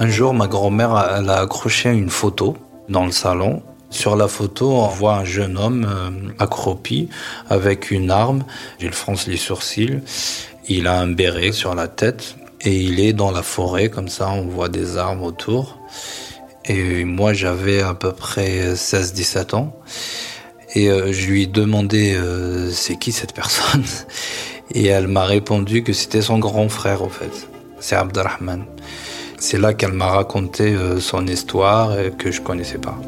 Un 0.00 0.08
jour, 0.08 0.34
ma 0.34 0.48
grand-mère 0.48 0.92
a 0.92 1.38
accroché 1.38 1.90
une 1.90 2.10
photo 2.10 2.56
dans 2.88 3.06
le 3.06 3.12
salon. 3.12 3.62
Sur 3.88 4.16
la 4.16 4.26
photo, 4.26 4.72
on 4.72 4.88
voit 4.88 5.18
un 5.18 5.24
jeune 5.24 5.56
homme 5.56 5.86
euh, 5.88 6.10
accroupi 6.40 7.08
avec 7.48 7.92
une 7.92 8.10
arme. 8.10 8.42
Il 8.80 8.90
fronce 8.90 9.28
les 9.28 9.36
sourcils. 9.36 10.00
Il 10.68 10.88
a 10.88 10.98
un 10.98 11.06
béret 11.06 11.52
sur 11.52 11.76
la 11.76 11.86
tête 11.86 12.36
et 12.64 12.76
il 12.76 13.00
est 13.00 13.12
dans 13.12 13.30
la 13.30 13.42
forêt, 13.42 13.90
comme 13.90 14.08
ça, 14.08 14.30
on 14.30 14.46
voit 14.46 14.68
des 14.68 14.96
arbres 14.96 15.24
autour. 15.24 15.78
Et 16.64 17.04
moi, 17.04 17.34
j'avais 17.34 17.82
à 17.82 17.94
peu 17.94 18.12
près 18.12 18.74
16-17 18.74 19.54
ans. 19.54 19.76
Et 20.74 20.90
euh, 20.90 21.12
je 21.12 21.26
lui 21.26 21.42
ai 21.42 21.46
demandé 21.46 22.14
euh, 22.14 22.70
c'est 22.70 22.96
qui 22.96 23.12
cette 23.12 23.34
personne? 23.34 23.84
Et 24.74 24.86
elle 24.86 25.08
m'a 25.08 25.24
répondu 25.24 25.82
que 25.82 25.92
c'était 25.92 26.22
son 26.22 26.38
grand 26.38 26.70
frère, 26.70 27.02
en 27.02 27.10
fait. 27.10 27.48
C'est 27.80 27.96
Abdelrahman. 27.96 28.64
C'est 29.38 29.58
là 29.58 29.74
qu'elle 29.74 29.92
m'a 29.92 30.06
raconté 30.06 30.72
euh, 30.72 31.00
son 31.00 31.26
histoire 31.26 31.94
que 32.18 32.32
je 32.32 32.40
connaissais 32.40 32.78
pas. 32.78 32.98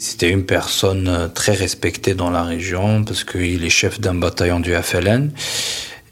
C'était 0.00 0.30
une 0.30 0.44
personne 0.44 1.28
très 1.34 1.54
respectée 1.54 2.14
dans 2.14 2.30
la 2.30 2.44
région 2.44 3.02
parce 3.02 3.24
qu'il 3.24 3.64
est 3.64 3.68
chef 3.68 4.00
d'un 4.00 4.14
bataillon 4.14 4.60
du 4.60 4.72
FLN. 4.72 5.32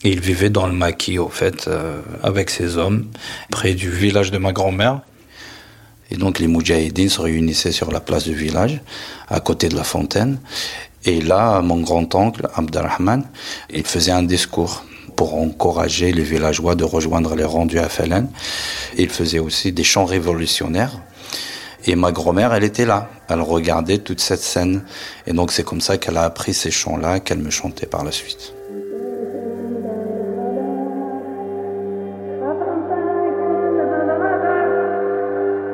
Il 0.02 0.20
vivait 0.20 0.50
dans 0.50 0.66
le 0.66 0.72
maquis, 0.72 1.18
au 1.20 1.28
fait, 1.28 1.68
euh, 1.68 2.00
avec 2.24 2.50
ses 2.50 2.78
hommes, 2.78 3.06
près 3.48 3.74
du 3.74 3.88
village 3.88 4.32
de 4.32 4.38
ma 4.38 4.52
grand-mère. 4.52 5.02
Et 6.10 6.16
donc 6.16 6.40
les 6.40 6.48
Moudjahidines 6.48 7.08
se 7.08 7.20
réunissaient 7.20 7.70
sur 7.70 7.92
la 7.92 8.00
place 8.00 8.24
du 8.24 8.34
village, 8.34 8.80
à 9.28 9.38
côté 9.38 9.68
de 9.68 9.76
la 9.76 9.84
fontaine. 9.84 10.40
Et 11.04 11.20
là, 11.20 11.60
mon 11.62 11.80
grand-oncle, 11.80 12.48
Abdelrahman, 12.56 13.24
il 13.72 13.86
faisait 13.86 14.10
un 14.10 14.24
discours 14.24 14.84
pour 15.14 15.34
encourager 15.36 16.12
les 16.12 16.24
villageois 16.24 16.74
de 16.74 16.82
rejoindre 16.82 17.36
les 17.36 17.44
rangs 17.44 17.66
du 17.66 17.78
FLN. 17.78 18.28
Il 18.98 19.10
faisait 19.10 19.38
aussi 19.38 19.70
des 19.70 19.84
chants 19.84 20.06
révolutionnaires. 20.06 21.00
Et 21.88 21.94
ma 21.94 22.10
grand-mère, 22.10 22.52
elle 22.52 22.64
était 22.64 22.84
là. 22.84 23.08
Elle 23.28 23.40
regardait 23.40 23.98
toute 23.98 24.20
cette 24.20 24.40
scène. 24.40 24.82
Et 25.26 25.32
donc 25.32 25.52
c'est 25.52 25.64
comme 25.64 25.80
ça 25.80 25.98
qu'elle 25.98 26.16
a 26.16 26.24
appris 26.24 26.52
ces 26.52 26.70
chants-là, 26.70 27.20
qu'elle 27.20 27.38
me 27.38 27.50
chantait 27.50 27.86
par 27.86 28.04
la 28.04 28.10
suite. 28.10 28.52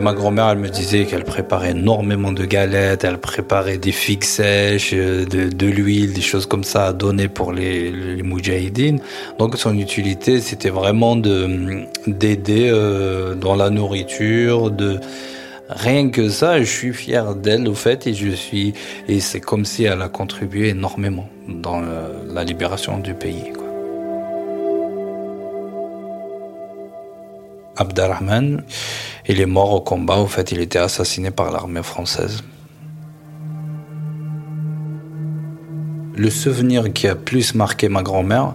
Ma 0.01 0.15
grand-mère, 0.15 0.49
elle 0.49 0.59
me 0.59 0.69
disait 0.69 1.05
qu'elle 1.05 1.23
préparait 1.23 1.71
énormément 1.71 2.33
de 2.33 2.45
galettes, 2.45 3.05
elle 3.05 3.19
préparait 3.19 3.79
des 3.79 3.93
figues 3.93 4.25
sèches, 4.25 4.91
euh, 4.95 5.25
de, 5.25 5.67
l'huile, 5.67 6.13
des 6.13 6.21
choses 6.21 6.47
comme 6.47 6.65
ça 6.65 6.87
à 6.87 6.93
donner 6.93 7.29
pour 7.29 7.53
les, 7.53 7.93
les. 7.93 8.95
Donc 9.39 9.57
son 9.57 9.79
utilité, 9.79 10.41
c'était 10.41 10.71
vraiment 10.71 11.15
de 11.15 11.85
d'aider 12.09 12.69
euh, 12.69 13.37
dans 13.37 13.55
la 13.55 13.71
nourriture, 13.71 14.73
de 14.73 14.99
rien 15.77 16.11
que 16.11 16.29
ça, 16.29 16.59
je 16.61 16.65
suis 16.65 16.93
fier 16.93 17.35
d'elle 17.35 17.69
au 17.69 17.75
fait 17.75 18.07
et 18.07 18.15
je 18.15 18.31
suis 18.31 18.75
et 19.09 19.21
c'est 19.21 19.41
comme 19.41 19.65
si 19.65 19.85
elle 19.85 20.03
a 20.03 20.09
contribué 20.09 20.69
énormément 20.69 21.29
dans 21.49 21.83
la 22.27 22.45
libération 22.45 22.99
du 22.99 23.15
pays. 23.15 23.53
Abdelrahman, 27.77 28.63
il 29.27 29.41
est 29.41 29.47
mort 29.47 29.73
au 29.73 29.81
combat. 29.81 30.19
Au 30.19 30.27
fait, 30.27 30.53
il 30.53 30.61
était 30.61 30.79
assassiné 30.79 31.31
par 31.31 31.51
l'armée 31.51 31.83
française. 31.83 32.43
Le 36.15 36.29
souvenir 36.29 36.93
qui 36.93 37.09
a 37.09 37.15
plus 37.15 37.55
marqué 37.55 37.89
ma 37.89 38.03
grand-mère, 38.03 38.55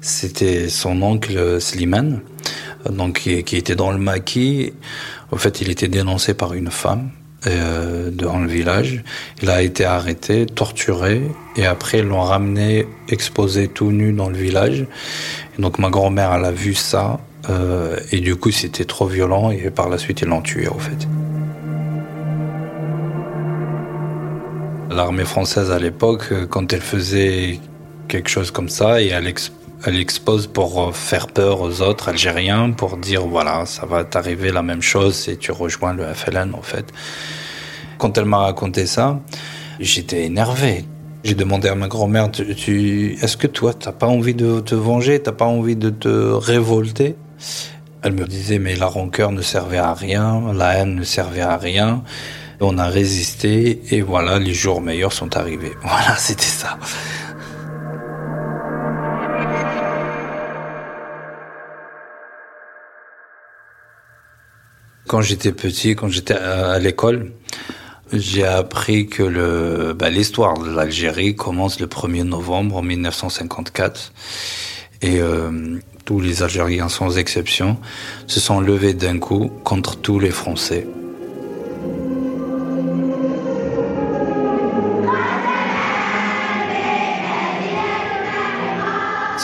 c'était 0.00 0.68
son 0.68 1.00
oncle 1.02 1.60
Slimane, 1.60 2.20
qui, 3.14 3.56
était 3.56 3.74
dans 3.74 3.90
le 3.90 3.98
maquis. 3.98 4.74
Au 5.32 5.38
fait, 5.38 5.60
il 5.62 5.70
était 5.70 5.88
dénoncé 5.88 6.34
par 6.34 6.52
une 6.52 6.70
femme 6.70 7.10
euh, 7.46 8.10
dans 8.10 8.38
le 8.38 8.46
village. 8.46 9.02
Il 9.42 9.50
a 9.50 9.62
été 9.62 9.84
arrêté, 9.84 10.46
torturé, 10.46 11.22
et 11.56 11.66
après 11.66 11.98
ils 11.98 12.04
l'ont 12.04 12.20
ramené 12.20 12.86
exposé 13.08 13.66
tout 13.66 13.90
nu 13.90 14.12
dans 14.12 14.28
le 14.28 14.36
village. 14.36 14.86
donc 15.58 15.78
ma 15.78 15.90
grand-mère, 15.90 16.34
elle 16.34 16.44
a 16.44 16.52
vu 16.52 16.74
ça, 16.74 17.18
euh, 17.50 17.98
et 18.12 18.20
du 18.20 18.36
coup, 18.36 18.50
c'était 18.50 18.84
trop 18.84 19.06
violent 19.06 19.50
et 19.50 19.70
par 19.70 19.88
la 19.88 19.98
suite, 19.98 20.20
ils 20.20 20.28
l'ont 20.28 20.42
tué, 20.42 20.68
en 20.68 20.78
fait. 20.78 21.08
L'armée 24.90 25.24
française 25.24 25.70
à 25.70 25.78
l'époque, 25.78 26.24
euh, 26.30 26.46
quand 26.46 26.72
elle 26.72 26.82
faisait 26.82 27.58
quelque 28.08 28.28
chose 28.28 28.50
comme 28.50 28.68
ça, 28.68 29.00
et 29.00 29.08
elle, 29.08 29.26
elle 29.84 29.98
expose 29.98 30.46
pour 30.46 30.80
euh, 30.80 30.92
faire 30.92 31.26
peur 31.26 31.60
aux 31.60 31.82
autres 31.82 32.08
Algériens, 32.08 32.70
pour 32.70 32.96
dire 32.96 33.26
voilà, 33.26 33.66
ça 33.66 33.86
va 33.86 34.04
t'arriver 34.04 34.52
la 34.52 34.62
même 34.62 34.82
chose 34.82 35.28
et 35.28 35.36
tu 35.36 35.52
rejoins 35.52 35.92
le 35.94 36.04
FLN, 36.12 36.54
en 36.54 36.62
fait. 36.62 36.86
Quand 37.98 38.16
elle 38.16 38.24
m'a 38.24 38.38
raconté 38.38 38.86
ça, 38.86 39.20
j'étais 39.80 40.24
énervé. 40.24 40.84
J'ai 41.24 41.34
demandé 41.34 41.68
à 41.68 41.74
ma 41.74 41.88
grand-mère, 41.88 42.30
tu, 42.30 43.16
est-ce 43.20 43.36
que 43.36 43.46
toi, 43.46 43.74
t'as 43.74 43.92
pas 43.92 44.08
envie 44.08 44.34
de 44.34 44.60
te 44.60 44.74
venger, 44.74 45.20
t'as 45.20 45.32
pas 45.32 45.44
envie 45.44 45.76
de 45.76 45.90
te 45.90 46.08
révolter? 46.08 47.14
Elle 48.02 48.12
me 48.12 48.26
disait 48.26 48.58
mais 48.58 48.74
la 48.74 48.86
rancœur 48.86 49.30
ne 49.30 49.42
servait 49.42 49.78
à 49.78 49.94
rien, 49.94 50.52
la 50.52 50.74
haine 50.74 50.96
ne 50.96 51.04
servait 51.04 51.42
à 51.42 51.56
rien. 51.56 52.02
On 52.60 52.78
a 52.78 52.86
résisté 52.86 53.82
et 53.90 54.02
voilà, 54.02 54.38
les 54.38 54.54
jours 54.54 54.80
meilleurs 54.80 55.12
sont 55.12 55.36
arrivés. 55.36 55.72
Voilà, 55.82 56.16
c'était 56.16 56.44
ça. 56.44 56.78
Quand 65.12 65.20
j'étais 65.20 65.52
petit, 65.52 65.94
quand 65.94 66.08
j'étais 66.08 66.32
à 66.32 66.78
l'école, 66.78 67.32
j'ai 68.14 68.46
appris 68.46 69.08
que 69.08 69.92
bah, 69.92 70.08
l'histoire 70.08 70.58
de 70.58 70.70
l'Algérie 70.70 71.36
commence 71.36 71.80
le 71.80 71.86
1er 71.86 72.22
novembre 72.22 72.76
en 72.76 72.82
1954. 72.82 74.10
Et 75.02 75.20
euh, 75.20 75.78
tous 76.06 76.18
les 76.18 76.42
Algériens 76.42 76.88
sans 76.88 77.18
exception, 77.18 77.76
se 78.26 78.40
sont 78.40 78.62
levés 78.62 78.94
d'un 78.94 79.18
coup 79.18 79.50
contre 79.64 79.96
tous 79.96 80.18
les 80.18 80.30
Français. 80.30 80.86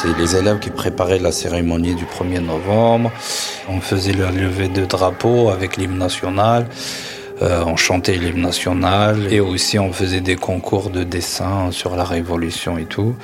C'est 0.01 0.17
les 0.17 0.37
élèves 0.37 0.61
qui 0.61 0.71
préparaient 0.71 1.19
la 1.19 1.33
cérémonie 1.33 1.97
du 1.97 2.05
1er 2.05 2.39
novembre. 2.39 3.11
On 3.69 3.81
faisait 3.81 4.13
le 4.13 4.27
levée 4.27 4.69
de 4.69 4.85
drapeau 4.85 5.51
avec 5.51 5.77
l'hymne 5.77 5.99
national. 5.99 6.69
Euh, 7.43 7.65
on 7.67 7.75
chantait 7.75 8.15
l'hymne 8.15 8.43
national 8.43 9.33
et 9.33 9.41
aussi 9.41 9.77
on 9.77 9.93
faisait 9.93 10.21
des 10.21 10.37
concours 10.37 10.91
de 10.91 11.03
dessin 11.03 11.73
sur 11.73 11.97
la 11.97 12.05
révolution 12.05 12.79
et 12.79 12.85
tout. 12.85 13.17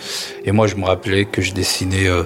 Et 0.44 0.50
moi 0.50 0.66
je 0.66 0.74
me 0.74 0.84
rappelais 0.84 1.26
que 1.26 1.42
je 1.42 1.52
dessinais 1.52 2.08
euh, 2.08 2.24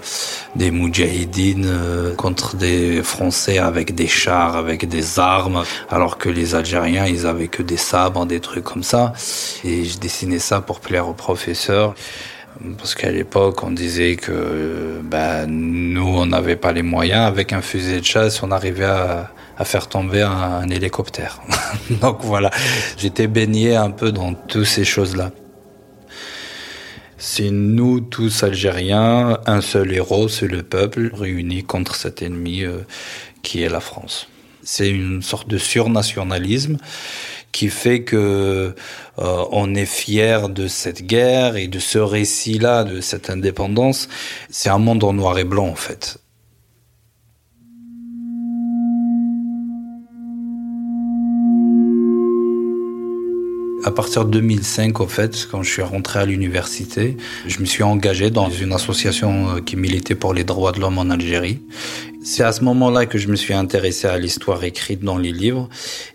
des 0.57 0.71
moudjahidines 0.71 1.67
euh, 1.67 2.15
contre 2.15 2.57
des 2.57 3.03
Français 3.03 3.59
avec 3.59 3.95
des 3.95 4.07
chars, 4.07 4.57
avec 4.57 4.89
des 4.89 5.19
armes, 5.19 5.63
alors 5.91 6.17
que 6.17 6.31
les 6.31 6.55
Algériens 6.55 7.07
ils 7.07 7.27
avaient 7.27 7.49
que 7.49 7.63
des 7.63 7.77
sabres, 7.77 8.25
des 8.25 8.41
trucs 8.41 8.65
comme 8.65 8.83
ça. 8.83 9.13
Et 9.63 9.85
je 9.85 9.99
dessinais 9.99 10.39
ça 10.39 10.63
pour 10.63 10.81
plaire 10.81 11.07
aux 11.07 11.15
professeurs. 11.15 11.95
Parce 12.77 12.95
qu'à 12.95 13.11
l'époque, 13.11 13.63
on 13.63 13.71
disait 13.71 14.17
que 14.17 15.01
ben, 15.03 15.47
nous, 15.47 16.07
on 16.07 16.27
n'avait 16.27 16.57
pas 16.57 16.73
les 16.73 16.83
moyens. 16.83 17.27
Avec 17.27 17.53
un 17.53 17.63
fusil 17.63 18.01
de 18.01 18.05
chasse, 18.05 18.43
on 18.43 18.51
arrivait 18.51 18.85
à, 18.85 19.31
à 19.59 19.65
faire 19.65 19.89
tomber 19.89 20.23
un, 20.23 20.69
hélicoptère. 20.69 21.41
Donc 22.01 22.19
voilà, 22.23 22.51
j'étais 22.97 23.27
baigné 23.27 23.75
un 23.75 23.91
peu 23.91 24.13
dans 24.13 24.33
toutes 24.35 24.67
ces 24.67 24.85
choses-là. 24.85 25.33
C'est 27.17 27.51
nous 27.51 28.01
tous 28.01 28.45
Algériens, 28.45 29.39
un 29.47 29.61
seul 29.61 29.93
héros, 29.93 30.29
c'est 30.29 30.47
le 30.47 30.63
peuple 30.63 31.11
réuni 31.13 31.65
contre 31.65 31.97
cet 31.97 32.23
ennemi 32.23 32.63
euh, 32.63 32.79
qui 33.43 33.63
est 33.63 33.69
la 33.69 33.81
France. 33.81 34.29
C'est 34.63 34.89
une 34.89 35.23
sorte 35.23 35.49
de 35.49 35.59
surnationalisme 35.59 36.77
qui 37.59 37.71
fait 37.71 38.05
que 38.05 38.77
euh, 39.19 39.45
on 39.51 39.75
est 39.75 39.85
fier 39.85 40.49
de 40.49 40.69
cette 40.69 41.03
guerre 41.05 41.57
et 41.57 41.67
de 41.67 41.81
ce 41.81 41.99
récit-là, 41.99 42.85
de 42.85 43.01
cette 43.01 43.31
indépendance. 43.31 44.09
C'est 44.49 44.69
un 44.69 44.79
monde 44.79 45.03
en 45.03 45.13
noir 45.13 45.37
et 45.39 45.45
blanc 45.45 45.67
en 45.67 45.75
fait. 45.75 46.19
À 53.85 53.93
partir 53.93 54.25
de 54.25 54.31
2005, 54.33 54.99
au 55.01 55.07
fait, 55.07 55.47
quand 55.49 55.63
je 55.63 55.71
suis 55.71 55.83
rentré 55.83 56.19
à 56.19 56.27
l'université, 56.27 57.17
je 57.47 57.61
me 57.61 57.65
suis 57.65 57.85
engagé 57.85 58.29
dans 58.31 58.51
une 58.51 58.73
association 58.73 59.51
euh, 59.51 59.61
qui 59.61 59.77
militait 59.77 60.17
pour 60.17 60.35
les 60.35 60.43
droits 60.43 60.73
de 60.73 60.81
l'homme 60.81 60.99
en 60.99 61.11
Algérie. 61.11 61.61
C'est 62.25 62.43
à 62.43 62.51
ce 62.51 62.65
moment-là 62.65 63.07
que 63.07 63.19
je 63.19 63.29
me 63.29 63.37
suis 63.37 63.55
intéressé 63.55 64.09
à 64.09 64.19
l'histoire 64.19 64.65
écrite 64.65 65.05
dans 65.05 65.17
les 65.17 65.31
livres. 65.31 65.69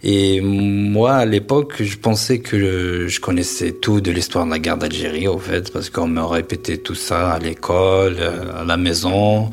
Et 0.03 0.41
moi, 0.41 1.13
à 1.13 1.25
l'époque, 1.25 1.81
je 1.81 1.97
pensais 1.97 2.39
que 2.39 3.07
je 3.07 3.19
connaissais 3.21 3.71
tout 3.71 4.01
de 4.01 4.11
l'histoire 4.11 4.45
de 4.45 4.51
la 4.51 4.59
guerre 4.59 4.77
d'Algérie, 4.77 5.29
au 5.29 5.39
fait, 5.39 5.71
parce 5.71 5.89
qu'on 5.89 6.07
me 6.07 6.21
répétait 6.21 6.77
tout 6.77 6.95
ça 6.95 7.31
à 7.31 7.39
l'école, 7.39 8.17
euh, 8.19 8.61
à 8.61 8.65
la 8.65 8.75
maison 8.75 9.49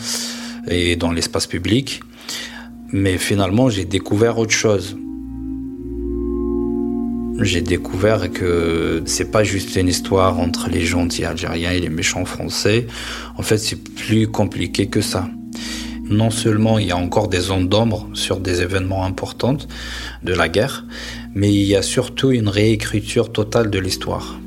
et 0.69 0.97
dans 0.97 1.13
l'espace 1.13 1.47
public. 1.47 2.01
Mais 2.93 3.19
finalement, 3.19 3.71
j'ai 3.71 3.85
découvert 3.85 4.37
autre 4.39 4.53
chose 4.53 4.97
j'ai 7.41 7.63
découvert 7.63 8.31
que 8.31 9.03
c'est 9.07 9.31
pas 9.31 9.45
juste 9.45 9.77
une 9.77 9.89
histoire 9.89 10.39
entre 10.39 10.69
les 10.69 10.83
gentils 10.83 11.25
algériens 11.25 11.73
et 11.73 11.81
les 11.81 11.89
méchants 11.89 12.25
français. 12.25 12.87
En 13.37 13.43
fait, 13.43 13.59
c'est 13.59 13.83
plus 13.83 14.29
compliqué 14.29 14.89
que 14.89 15.01
ça. 15.01 15.29
Non 16.05 16.31
seulement 16.31 16.79
il 16.79 16.89
y 16.89 16.91
a 16.91 16.97
encore 16.97 17.29
des 17.29 17.41
zones 17.41 17.69
d'ombre 17.69 18.09
sur 18.15 18.41
des 18.41 18.63
événements 18.63 19.05
importants 19.05 19.59
de 20.25 20.35
la 20.35 20.49
guerre, 20.49 20.85
mais 21.35 21.53
il 21.53 21.63
y 21.63 21.77
a 21.77 21.83
surtout 21.83 22.33
une 22.33 22.49
réécriture 22.49 23.33
totale 23.33 23.71
de 23.71 23.79
l'histoire. 23.79 24.39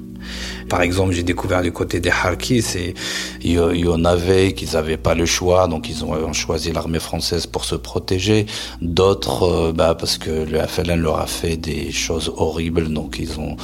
Par 0.69 0.81
exemple, 0.81 1.13
j'ai 1.13 1.23
découvert 1.23 1.61
du 1.61 1.71
côté 1.71 1.99
des 1.99 2.09
Harkis, 2.09 2.65
et 2.75 2.93
il 3.41 3.53
y 3.53 3.87
en 3.87 4.05
avait 4.05 4.53
qui 4.53 4.65
n'avaient 4.73 4.97
pas 4.97 5.15
le 5.15 5.25
choix, 5.25 5.67
donc 5.67 5.89
ils 5.89 6.03
ont 6.03 6.33
choisi 6.33 6.71
l'armée 6.71 6.99
française 6.99 7.45
pour 7.45 7.65
se 7.65 7.75
protéger. 7.75 8.45
D'autres, 8.81 9.43
euh, 9.43 9.73
bah, 9.73 9.95
parce 9.95 10.17
que 10.17 10.29
le 10.29 10.59
FLN 10.59 10.99
leur 10.99 11.19
a 11.19 11.27
fait 11.27 11.57
des 11.57 11.91
choses 11.91 12.31
horribles, 12.35 12.91
donc 12.91 13.17
ils 13.19 13.39
ont 13.39 13.57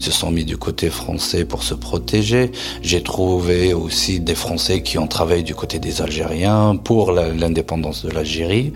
ils 0.00 0.04
se 0.04 0.12
sont 0.12 0.30
mis 0.30 0.46
du 0.46 0.56
côté 0.56 0.88
français 0.88 1.44
pour 1.44 1.62
se 1.62 1.74
protéger. 1.74 2.52
J'ai 2.80 3.02
trouvé 3.02 3.74
aussi 3.74 4.18
des 4.18 4.34
Français 4.34 4.82
qui 4.82 4.96
ont 4.96 5.06
travaillé 5.06 5.42
du 5.42 5.54
côté 5.54 5.78
des 5.78 6.00
Algériens 6.00 6.76
pour 6.76 7.12
l'indépendance 7.12 8.06
de 8.06 8.10
l'Algérie. 8.10 8.72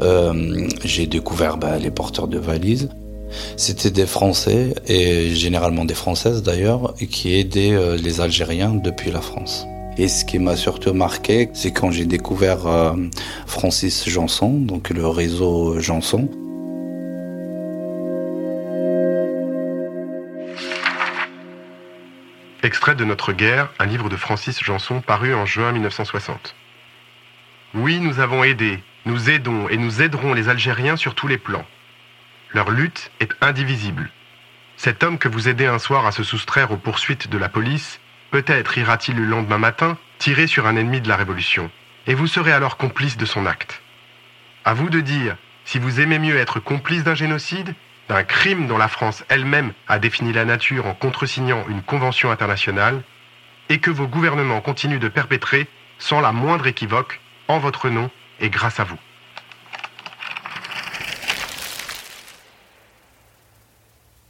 Euh, 0.00 0.68
j'ai 0.84 1.08
découvert 1.08 1.56
bah, 1.56 1.78
les 1.78 1.90
porteurs 1.90 2.28
de 2.28 2.38
valises. 2.38 2.88
C'était 3.56 3.90
des 3.90 4.06
Français, 4.06 4.74
et 4.86 5.34
généralement 5.34 5.84
des 5.84 5.94
Françaises 5.94 6.42
d'ailleurs, 6.42 6.94
qui 7.10 7.34
aidaient 7.34 7.72
euh, 7.72 7.96
les 7.96 8.20
Algériens 8.20 8.74
depuis 8.74 9.10
la 9.10 9.20
France. 9.20 9.66
Et 9.96 10.06
ce 10.06 10.24
qui 10.24 10.38
m'a 10.38 10.54
surtout 10.54 10.94
marqué, 10.94 11.50
c'est 11.54 11.72
quand 11.72 11.90
j'ai 11.90 12.06
découvert 12.06 12.66
euh, 12.66 12.92
Francis 13.46 14.08
Janson, 14.08 14.52
donc 14.52 14.90
le 14.90 15.06
réseau 15.06 15.80
Janson. 15.80 16.28
Extrait 22.62 22.94
de 22.94 23.04
Notre 23.04 23.32
guerre, 23.32 23.70
un 23.78 23.86
livre 23.86 24.08
de 24.08 24.16
Francis 24.16 24.62
Janson 24.62 25.00
paru 25.00 25.34
en 25.34 25.46
juin 25.46 25.72
1960. 25.72 26.54
Oui, 27.74 27.98
nous 28.00 28.20
avons 28.20 28.44
aidé, 28.44 28.78
nous 29.04 29.30
aidons 29.30 29.68
et 29.68 29.76
nous 29.76 30.00
aiderons 30.00 30.32
les 30.32 30.48
Algériens 30.48 30.96
sur 30.96 31.14
tous 31.14 31.26
les 31.26 31.38
plans. 31.38 31.64
Leur 32.54 32.70
lutte 32.70 33.10
est 33.20 33.34
indivisible. 33.42 34.10
Cet 34.78 35.02
homme 35.02 35.18
que 35.18 35.28
vous 35.28 35.48
aidez 35.48 35.66
un 35.66 35.78
soir 35.78 36.06
à 36.06 36.12
se 36.12 36.22
soustraire 36.22 36.70
aux 36.70 36.78
poursuites 36.78 37.28
de 37.28 37.36
la 37.36 37.50
police, 37.50 38.00
peut-être 38.30 38.78
ira-t-il 38.78 39.18
le 39.18 39.26
lendemain 39.26 39.58
matin 39.58 39.98
tirer 40.18 40.46
sur 40.46 40.66
un 40.66 40.76
ennemi 40.76 41.00
de 41.02 41.08
la 41.08 41.16
Révolution, 41.16 41.70
et 42.06 42.14
vous 42.14 42.26
serez 42.26 42.52
alors 42.52 42.78
complice 42.78 43.18
de 43.18 43.26
son 43.26 43.44
acte. 43.44 43.82
À 44.64 44.72
vous 44.72 44.88
de 44.88 45.00
dire 45.00 45.36
si 45.66 45.78
vous 45.78 46.00
aimez 46.00 46.18
mieux 46.18 46.36
être 46.36 46.58
complice 46.58 47.04
d'un 47.04 47.14
génocide, 47.14 47.74
d'un 48.08 48.24
crime 48.24 48.66
dont 48.66 48.78
la 48.78 48.88
France 48.88 49.24
elle-même 49.28 49.74
a 49.86 49.98
défini 49.98 50.32
la 50.32 50.46
nature 50.46 50.86
en 50.86 50.94
contresignant 50.94 51.66
une 51.68 51.82
convention 51.82 52.30
internationale, 52.30 53.02
et 53.68 53.78
que 53.78 53.90
vos 53.90 54.06
gouvernements 54.06 54.62
continuent 54.62 54.98
de 54.98 55.08
perpétrer 55.08 55.68
sans 55.98 56.22
la 56.22 56.32
moindre 56.32 56.66
équivoque, 56.66 57.20
en 57.48 57.58
votre 57.58 57.90
nom 57.90 58.10
et 58.40 58.48
grâce 58.48 58.80
à 58.80 58.84
vous. 58.84 58.98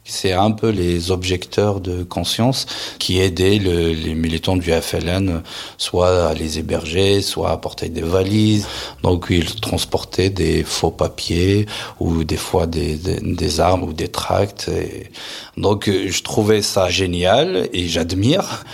C'est 0.09 0.33
un 0.33 0.51
peu 0.51 0.69
les 0.69 1.11
objecteurs 1.11 1.79
de 1.81 2.03
conscience 2.03 2.65
qui 2.97 3.19
aidaient 3.19 3.59
les 3.59 4.15
militants 4.15 4.57
du 4.57 4.71
FLN 4.71 5.43
soit 5.77 6.29
à 6.29 6.33
les 6.33 6.57
héberger, 6.57 7.21
soit 7.21 7.51
à 7.51 7.57
porter 7.57 7.89
des 7.89 8.01
valises. 8.01 8.67
Donc 9.03 9.27
ils 9.29 9.55
transportaient 9.55 10.31
des 10.31 10.63
faux 10.63 10.91
papiers 10.91 11.67
ou 11.99 12.23
des 12.23 12.37
fois 12.37 12.65
des, 12.65 13.59
armes 13.59 13.83
ou 13.83 13.93
des 13.93 14.07
tracts. 14.07 14.69
donc 15.57 15.89
je 15.89 16.23
trouvais 16.23 16.61
ça 16.61 16.89
génial 16.89 17.69
et 17.73 17.87
j'admire. 17.87 18.65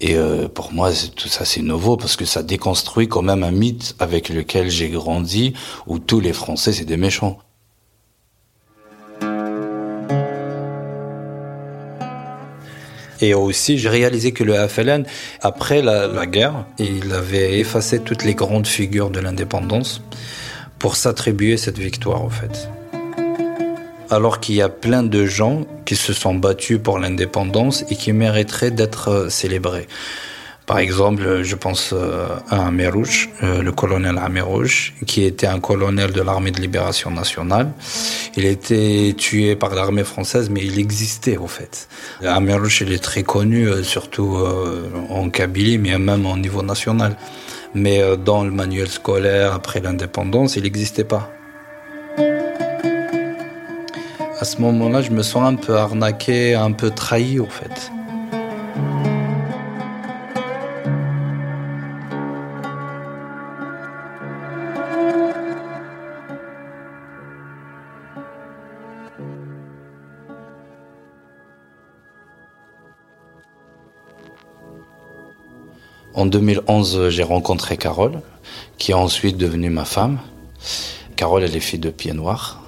Et 0.00 0.14
euh, 0.16 0.48
pour 0.48 0.72
moi, 0.72 0.90
tout 1.16 1.28
ça 1.28 1.44
c'est 1.44 1.62
nouveau 1.62 1.96
parce 1.96 2.16
que 2.16 2.24
ça 2.24 2.42
déconstruit 2.42 3.08
quand 3.08 3.22
même 3.22 3.42
un 3.42 3.50
mythe 3.50 3.94
avec 3.98 4.28
lequel 4.28 4.70
j'ai 4.70 4.90
grandi 4.90 5.54
où 5.86 5.98
tous 5.98 6.20
les 6.20 6.32
Français 6.32 6.72
c'est 6.72 6.84
des 6.84 6.96
méchants. 6.96 7.38
Et 13.22 13.34
aussi, 13.34 13.78
j'ai 13.78 13.88
réalisé 13.88 14.32
que 14.32 14.42
le 14.42 14.54
FLN, 14.66 15.06
après 15.40 15.80
la, 15.80 16.26
guerre, 16.26 16.66
il 16.78 17.12
avait 17.12 17.60
effacé 17.60 18.00
toutes 18.00 18.24
les 18.24 18.34
grandes 18.34 18.66
figures 18.66 19.10
de 19.10 19.20
l'indépendance 19.20 20.02
pour 20.80 20.96
s'attribuer 20.96 21.56
cette 21.56 21.78
victoire, 21.78 22.20
en 22.22 22.30
fait. 22.30 22.68
Alors 24.10 24.40
qu'il 24.40 24.56
y 24.56 24.60
a 24.60 24.68
plein 24.68 25.04
de 25.04 25.24
gens 25.24 25.62
qui 25.84 25.94
se 25.94 26.12
sont 26.12 26.34
battus 26.34 26.80
pour 26.82 26.98
l'indépendance 26.98 27.84
et 27.88 27.94
qui 27.94 28.12
mériteraient 28.12 28.72
d'être 28.72 29.28
célébrés. 29.30 29.86
Par 30.66 30.78
exemple, 30.78 31.42
je 31.42 31.56
pense 31.56 31.92
euh, 31.92 32.28
à 32.48 32.66
Amérouche, 32.66 33.28
euh, 33.42 33.62
le 33.62 33.72
colonel 33.72 34.16
Amérouche, 34.16 34.94
qui 35.06 35.24
était 35.24 35.48
un 35.48 35.58
colonel 35.58 36.12
de 36.12 36.22
l'armée 36.22 36.52
de 36.52 36.60
libération 36.60 37.10
nationale. 37.10 37.72
Il 38.36 38.46
été 38.46 39.14
tué 39.18 39.56
par 39.56 39.74
l'armée 39.74 40.04
française, 40.04 40.50
mais 40.50 40.60
il 40.64 40.78
existait 40.78 41.36
au 41.36 41.48
fait. 41.48 41.88
Amérouche, 42.24 42.82
il 42.82 42.92
est 42.92 43.02
très 43.02 43.24
connu, 43.24 43.68
euh, 43.68 43.82
surtout 43.82 44.38
en 45.08 45.28
Kabylie, 45.30 45.78
mais 45.78 45.98
même 45.98 46.26
au 46.26 46.36
niveau 46.36 46.62
national. 46.62 47.16
Mais 47.74 48.00
dans 48.16 48.44
le 48.44 48.50
manuel 48.50 48.88
scolaire, 48.88 49.54
après 49.54 49.80
l'indépendance, 49.80 50.56
il 50.56 50.62
n'existait 50.62 51.04
pas. 51.04 51.32
À 54.38 54.44
ce 54.44 54.60
moment-là, 54.60 55.02
je 55.02 55.10
me 55.10 55.22
sens 55.22 55.44
un 55.48 55.54
peu 55.54 55.76
arnaqué, 55.76 56.54
un 56.54 56.72
peu 56.72 56.90
trahi, 56.90 57.38
au 57.38 57.46
fait. 57.46 57.90
En 76.22 76.26
2011, 76.26 77.08
j'ai 77.08 77.24
rencontré 77.24 77.76
Carole, 77.76 78.20
qui 78.78 78.92
est 78.92 78.94
ensuite 78.94 79.36
devenue 79.36 79.70
ma 79.70 79.84
femme. 79.84 80.20
Carole, 81.16 81.42
elle 81.42 81.56
est 81.56 81.58
fille 81.58 81.80
de 81.80 81.90
pied 81.90 82.12
noir. 82.12 82.62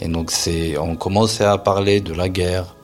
Et 0.00 0.06
donc, 0.06 0.30
on 0.78 0.96
commençait 0.96 1.46
à 1.46 1.56
parler 1.56 2.02
de 2.02 2.12
la 2.12 2.28
guerre. 2.28 2.76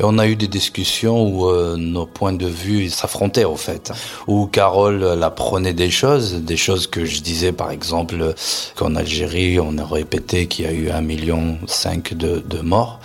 Et 0.00 0.02
on 0.04 0.18
a 0.18 0.26
eu 0.26 0.36
des 0.36 0.48
discussions 0.48 1.26
où 1.26 1.48
euh, 1.48 1.76
nos 1.76 2.06
points 2.06 2.32
de 2.32 2.46
vue 2.46 2.90
s'affrontaient, 2.90 3.44
au 3.44 3.56
fait. 3.56 3.92
Où 4.26 4.46
Carole 4.46 5.00
la 5.18 5.30
prenait 5.30 5.72
des 5.74 5.90
choses, 5.90 6.34
des 6.34 6.56
choses 6.56 6.86
que 6.86 7.04
je 7.04 7.20
disais, 7.20 7.52
par 7.52 7.70
exemple, 7.70 8.34
qu'en 8.74 8.96
Algérie, 8.96 9.60
on 9.60 9.78
a 9.78 9.84
répété 9.84 10.46
qu'il 10.46 10.64
y 10.64 10.68
a 10.68 10.72
eu 10.72 10.90
un 10.90 11.00
million 11.00 11.58
cinq 11.66 12.14
de, 12.14 12.42
de 12.44 12.60
morts. 12.60 13.00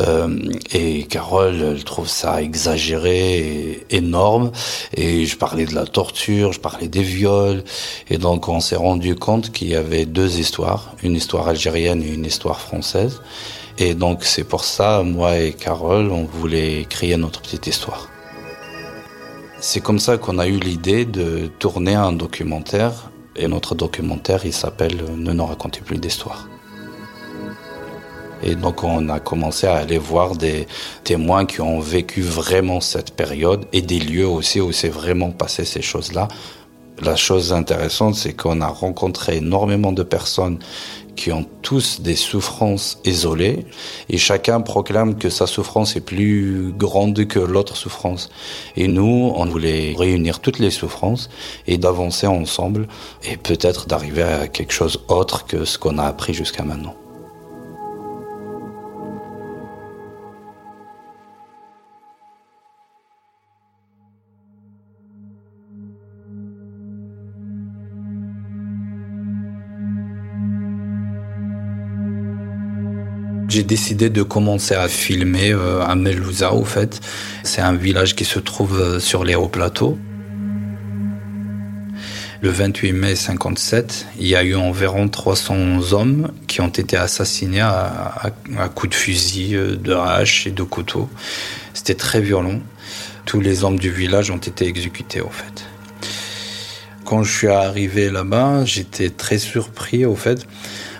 Euh, 0.00 0.38
et 0.72 1.04
Carole, 1.04 1.60
elle 1.60 1.84
trouve 1.84 2.08
ça 2.08 2.42
exagéré 2.42 3.38
et 3.38 3.96
énorme. 3.96 4.52
Et 4.94 5.26
je 5.26 5.36
parlais 5.36 5.66
de 5.66 5.74
la 5.74 5.86
torture, 5.86 6.52
je 6.52 6.60
parlais 6.60 6.88
des 6.88 7.02
viols. 7.02 7.62
Et 8.10 8.18
donc 8.18 8.48
on 8.48 8.60
s'est 8.60 8.76
rendu 8.76 9.14
compte 9.14 9.52
qu'il 9.52 9.68
y 9.68 9.76
avait 9.76 10.06
deux 10.06 10.38
histoires, 10.38 10.94
une 11.02 11.14
histoire 11.14 11.48
algérienne 11.48 12.02
et 12.02 12.12
une 12.12 12.24
histoire 12.24 12.60
française. 12.60 13.20
Et 13.84 13.94
donc 13.94 14.22
c'est 14.22 14.44
pour 14.44 14.62
ça, 14.62 15.02
moi 15.02 15.38
et 15.38 15.52
Carole, 15.54 16.12
on 16.12 16.22
voulait 16.22 16.86
créer 16.88 17.16
notre 17.16 17.42
petite 17.42 17.66
histoire. 17.66 18.08
C'est 19.58 19.80
comme 19.80 19.98
ça 19.98 20.18
qu'on 20.18 20.38
a 20.38 20.46
eu 20.46 20.60
l'idée 20.60 21.04
de 21.04 21.48
tourner 21.58 21.96
un 21.96 22.12
documentaire. 22.12 23.10
Et 23.34 23.48
notre 23.48 23.74
documentaire, 23.74 24.42
il 24.44 24.52
s'appelle 24.52 24.98
Ne 25.16 25.32
nous 25.32 25.44
racontez 25.44 25.80
plus 25.80 25.98
d'histoire. 25.98 26.48
Et 28.44 28.54
donc 28.54 28.84
on 28.84 29.08
a 29.08 29.18
commencé 29.18 29.66
à 29.66 29.78
aller 29.78 29.98
voir 29.98 30.36
des 30.36 30.68
témoins 31.02 31.44
qui 31.44 31.60
ont 31.60 31.80
vécu 31.80 32.20
vraiment 32.22 32.80
cette 32.80 33.16
période 33.16 33.64
et 33.72 33.82
des 33.82 33.98
lieux 33.98 34.28
aussi 34.28 34.60
où 34.60 34.70
c'est 34.70 34.90
vraiment 34.90 35.32
passé 35.32 35.64
ces 35.64 35.82
choses-là. 35.82 36.28
La 37.00 37.16
chose 37.16 37.52
intéressante, 37.52 38.14
c'est 38.14 38.34
qu'on 38.34 38.60
a 38.60 38.68
rencontré 38.68 39.38
énormément 39.38 39.90
de 39.90 40.04
personnes 40.04 40.60
qui 41.16 41.32
ont 41.32 41.46
tous 41.62 42.00
des 42.00 42.16
souffrances 42.16 42.98
isolées 43.04 43.66
et 44.08 44.18
chacun 44.18 44.60
proclame 44.60 45.16
que 45.16 45.30
sa 45.30 45.46
souffrance 45.46 45.96
est 45.96 46.00
plus 46.00 46.72
grande 46.76 47.26
que 47.26 47.38
l'autre 47.38 47.76
souffrance. 47.76 48.30
Et 48.76 48.88
nous, 48.88 49.32
on 49.34 49.46
voulait 49.46 49.94
réunir 49.96 50.40
toutes 50.40 50.58
les 50.58 50.70
souffrances 50.70 51.30
et 51.66 51.78
d'avancer 51.78 52.26
ensemble 52.26 52.88
et 53.24 53.36
peut-être 53.36 53.86
d'arriver 53.86 54.22
à 54.22 54.48
quelque 54.48 54.72
chose 54.72 55.00
autre 55.08 55.46
que 55.46 55.64
ce 55.64 55.78
qu'on 55.78 55.98
a 55.98 56.04
appris 56.04 56.34
jusqu'à 56.34 56.62
maintenant. 56.62 57.01
J'ai 73.52 73.64
décidé 73.64 74.08
de 74.08 74.22
commencer 74.22 74.74
à 74.74 74.88
filmer 74.88 75.52
euh, 75.52 75.84
à 75.84 75.94
Melouza, 75.94 76.54
au 76.54 76.64
fait. 76.64 77.00
C'est 77.42 77.60
un 77.60 77.74
village 77.74 78.16
qui 78.16 78.24
se 78.24 78.38
trouve 78.38 78.80
euh, 78.80 78.98
sur 78.98 79.24
les 79.24 79.34
hauts 79.34 79.50
plateaux. 79.50 79.98
Le 82.40 82.48
28 82.48 82.92
mai 82.92 83.14
57, 83.14 84.06
il 84.18 84.26
y 84.26 84.36
a 84.36 84.42
eu 84.42 84.54
environ 84.54 85.06
300 85.06 85.92
hommes 85.92 86.32
qui 86.46 86.62
ont 86.62 86.70
été 86.70 86.96
assassinés 86.96 87.60
à, 87.60 88.32
coups 88.74 88.88
de 88.88 88.94
fusil, 88.94 89.52
de 89.52 89.92
hache 89.92 90.46
et 90.46 90.50
de 90.50 90.62
couteau. 90.62 91.10
C'était 91.74 91.94
très 91.94 92.22
violent. 92.22 92.58
Tous 93.26 93.42
les 93.42 93.64
hommes 93.64 93.78
du 93.78 93.90
village 93.90 94.30
ont 94.30 94.38
été 94.38 94.66
exécutés, 94.66 95.20
au 95.20 95.28
fait. 95.28 95.66
Quand 97.04 97.22
je 97.22 97.30
suis 97.30 97.48
arrivé 97.48 98.08
là-bas, 98.08 98.64
j'étais 98.64 99.10
très 99.10 99.36
surpris, 99.36 100.06
au 100.06 100.16
fait. 100.16 100.46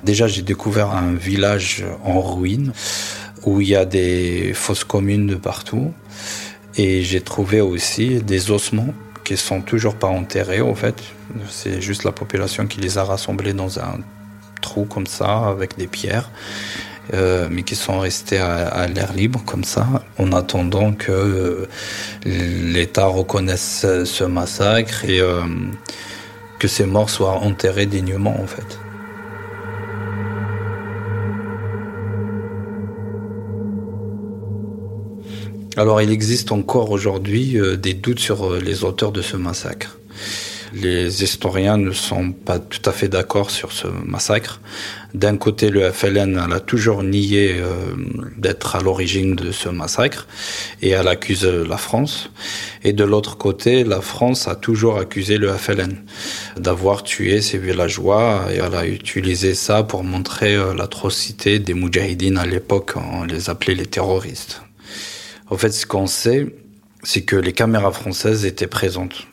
Déjà, 0.03 0.27
j'ai 0.27 0.43
découvert 0.43 0.91
un 0.91 1.15
village 1.15 1.85
en 2.05 2.21
ruine 2.21 2.73
où 3.45 3.61
il 3.61 3.69
y 3.69 3.77
a 3.77 3.85
des 3.85 4.53
fosses 4.55 4.85
communes 4.85 5.27
de 5.27 5.37
partout. 5.37 5.93
Et 6.77 7.03
j'ai 7.03 7.21
trouvé 7.21 7.61
aussi 7.61 8.23
des 8.23 8.51
ossements 8.51 8.95
qui 9.25 9.37
sont 9.37 9.61
toujours 9.61 9.95
pas 9.95 10.09
enterrés, 10.09 10.61
au 10.61 10.75
fait. 10.75 10.97
C'est 11.49 11.81
juste 11.81 12.05
la 12.05 12.13
population 12.13 12.67
qui 12.67 12.81
les 12.81 12.99
a 12.99 13.05
rassemblés 13.05 13.53
dans 13.53 13.79
un 13.79 13.99
trou 14.61 14.85
comme 14.85 15.07
ça, 15.07 15.49
avec 15.49 15.77
des 15.77 15.87
pierres. 15.87 16.31
Euh, 17.15 17.49
mais 17.51 17.63
qui 17.63 17.75
sont 17.75 17.99
restés 17.99 18.39
à, 18.39 18.87
l'air 18.87 19.13
libre 19.13 19.43
comme 19.45 19.65
ça, 19.65 19.87
en 20.19 20.33
attendant 20.33 20.93
que 20.93 21.11
euh, 21.11 21.69
l'État 22.25 23.07
reconnaisse 23.07 23.85
ce 24.05 24.25
massacre 24.25 25.05
et 25.05 25.21
euh, 25.21 25.43
que 26.61 26.69
ces 26.69 26.87
morts 26.87 27.11
soient 27.11 27.33
enterrés 27.33 27.87
dignement 27.87 28.41
en 28.41 28.47
fait. 28.47 28.79
Alors 35.77 36.03
il 36.03 36.11
existe 36.11 36.53
encore 36.53 36.91
aujourd'hui 36.91 37.59
des 37.79 37.95
doutes 37.95 38.21
sur 38.21 38.57
les 38.57 38.85
auteurs 38.85 39.13
de 39.13 39.23
ce 39.23 39.37
massacre. 39.37 39.99
Les 40.75 41.23
historiens 41.23 41.77
ne 41.77 41.93
sont 41.93 42.33
pas 42.33 42.59
tout 42.59 42.81
à 42.89 42.93
fait 42.93 43.09
d'accord 43.09 43.51
sur 43.51 43.73
ce 43.73 43.89
massacre. 44.07 44.61
D'un 45.13 45.37
côté, 45.37 45.69
le 45.69 45.91
FLN 45.91 46.39
a 46.39 46.61
toujours 46.61 47.03
nié 47.03 47.57
euh, 47.59 47.95
d'être 48.39 48.77
à 48.77 48.81
l'origine 48.81 49.37
de 49.37 49.53
ce 49.53 49.69
massacre 49.69 50.27
et 50.81 50.91
elle 50.91 51.09
accuse 51.09 51.45
la 51.45 51.77
France. 51.77 52.31
Et 52.85 52.95
de 52.95 53.05
l'autre 53.05 53.37
côté, 53.37 53.85
la 53.85 54.01
France 54.01 54.49
a 54.49 54.55
toujours 54.55 54.99
accusé 54.99 55.37
le 55.37 55.53
FLN 55.53 55.95
d'avoir 56.57 57.03
tué 57.03 57.43
ses 57.43 57.59
villageois 57.59 58.47
et 58.51 58.57
elle 58.57 58.75
a 58.75 58.87
utilisé 58.87 59.55
ça 59.55 59.83
pour 59.83 60.05
montrer 60.05 60.55
euh, 60.55 60.73
l'atrocité 60.73 61.59
des 61.59 61.75
Moudjahidines 61.75 62.39
à 62.39 62.47
l'époque. 62.47 62.95
On 62.97 63.25
les 63.25 63.51
appelait 63.51 63.75
les 63.75 63.87
terroristes. 63.87 64.63
En 65.53 65.59
fait, 65.59 65.71
ce 65.71 65.85
qu'on 65.85 66.07
sait, 66.07 66.47
c'est 67.03 67.27
que 67.27 67.37
les 67.37 67.53
caméras 67.53 67.93
françaises 67.93 68.47
étaient 68.47 68.67
présentes 68.67 69.27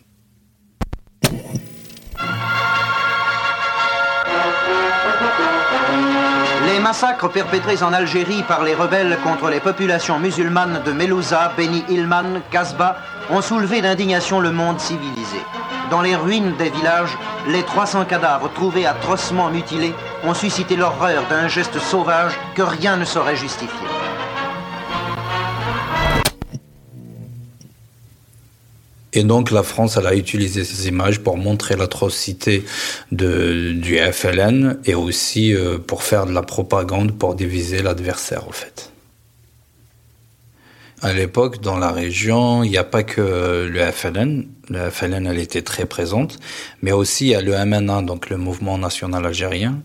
les 6.66 6.80
massacres 6.82 7.32
perpétrés 7.32 7.84
en 7.84 7.94
Algérie 7.94 8.44
par 8.44 8.66
les 8.66 8.76
rebelles 8.76 9.18
contre 9.24 9.50
les 9.50 9.62
populations 9.62 10.20
musulmanes 10.20 10.82
de 10.86 10.92
Melouza, 10.92 11.54
Beni 11.56 11.86
Ilman, 11.88 12.42
Kasbah 12.52 12.98
ont 13.30 13.42
soulevé 13.42 13.82
d'indignation 13.82 14.42
le 14.42 14.52
monde 14.52 14.82
civilisé. 14.82 15.40
Dans 15.90 16.02
les 16.02 16.18
ruines 16.18 16.54
des 16.58 16.70
villages, 16.70 17.18
les 17.48 17.64
300 17.64 18.04
cadavres 18.04 18.52
trouvés 18.52 18.86
atrocement 18.86 19.50
mutilés 19.50 19.94
ont 20.26 20.34
suscité 20.34 20.76
l'horreur 20.76 21.24
d'un 21.30 21.48
geste 21.48 21.80
sauvage 21.80 22.34
que 22.56 22.62
rien 22.62 22.98
ne 22.98 23.06
saurait 23.06 23.38
justifier. 23.38 23.99
Et 29.14 29.24
donc 29.24 29.50
la 29.52 29.64
France, 29.64 29.98
elle 29.98 30.06
a 30.06 30.16
utilisé 30.16 30.64
ces 30.64 30.88
images 30.88 31.20
pour 31.20 31.38
montrer 31.38 31.76
l'atrocité 31.76 32.64
du 33.12 34.00
FLN 34.12 34.80
et 34.86 34.94
aussi 34.94 35.54
euh, 35.54 35.80
pour 35.80 36.04
faire 36.04 36.26
de 36.26 36.32
la 36.32 36.44
propagande 36.44 37.18
pour 37.18 37.34
diviser 37.34 37.82
l'adversaire, 37.82 38.48
en 38.48 38.52
fait. 38.52 38.92
À 41.02 41.14
l'époque, 41.14 41.62
dans 41.62 41.78
la 41.78 41.92
région, 41.92 42.64
il 42.64 42.72
n'y 42.72 42.78
a 42.78 42.84
pas 42.84 43.04
que 43.04 43.68
le 43.72 43.92
FLN. 43.92 44.48
Le 44.70 44.90
FLN, 44.90 45.28
elle 45.28 45.40
était 45.40 45.62
très 45.62 45.86
présente, 45.86 46.38
mais 46.82 46.92
aussi 46.92 47.28
il 47.28 47.30
y 47.30 47.36
a 47.36 47.42
le 47.42 47.54
MNA, 47.66 48.02
donc 48.02 48.30
le 48.30 48.38
Mouvement 48.38 48.78
National 48.78 49.26
Algérien, 49.26 49.80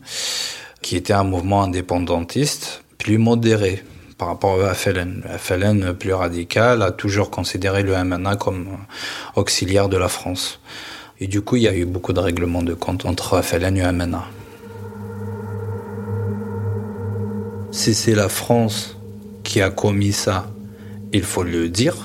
qui 0.82 0.96
était 0.96 1.12
un 1.12 1.24
mouvement 1.24 1.62
indépendantiste 1.62 2.82
plus 2.98 3.18
modéré 3.18 3.82
par 4.18 4.28
rapport 4.28 4.58
FLN. 4.74 5.22
Le 5.24 5.38
FLN 5.38 5.94
plus 5.94 6.12
radical 6.12 6.82
a 6.82 6.90
toujours 6.90 7.30
considéré 7.30 7.82
le 7.82 7.92
MNA 7.92 8.36
comme 8.36 8.68
auxiliaire 9.36 9.88
de 9.88 9.96
la 9.96 10.08
France. 10.08 10.60
Et 11.20 11.26
du 11.26 11.40
coup, 11.40 11.56
il 11.56 11.62
y 11.62 11.68
a 11.68 11.74
eu 11.74 11.84
beaucoup 11.84 12.12
de 12.12 12.20
règlements 12.20 12.62
de 12.62 12.74
compte 12.74 13.06
entre 13.06 13.40
FLN 13.42 13.76
et 13.76 13.92
MNA. 13.92 14.24
Si 17.70 17.94
c'est 17.94 18.14
la 18.14 18.28
France 18.28 18.96
qui 19.42 19.60
a 19.60 19.70
commis 19.70 20.12
ça, 20.12 20.46
il 21.12 21.22
faut 21.22 21.42
le 21.42 21.68
dire. 21.68 21.96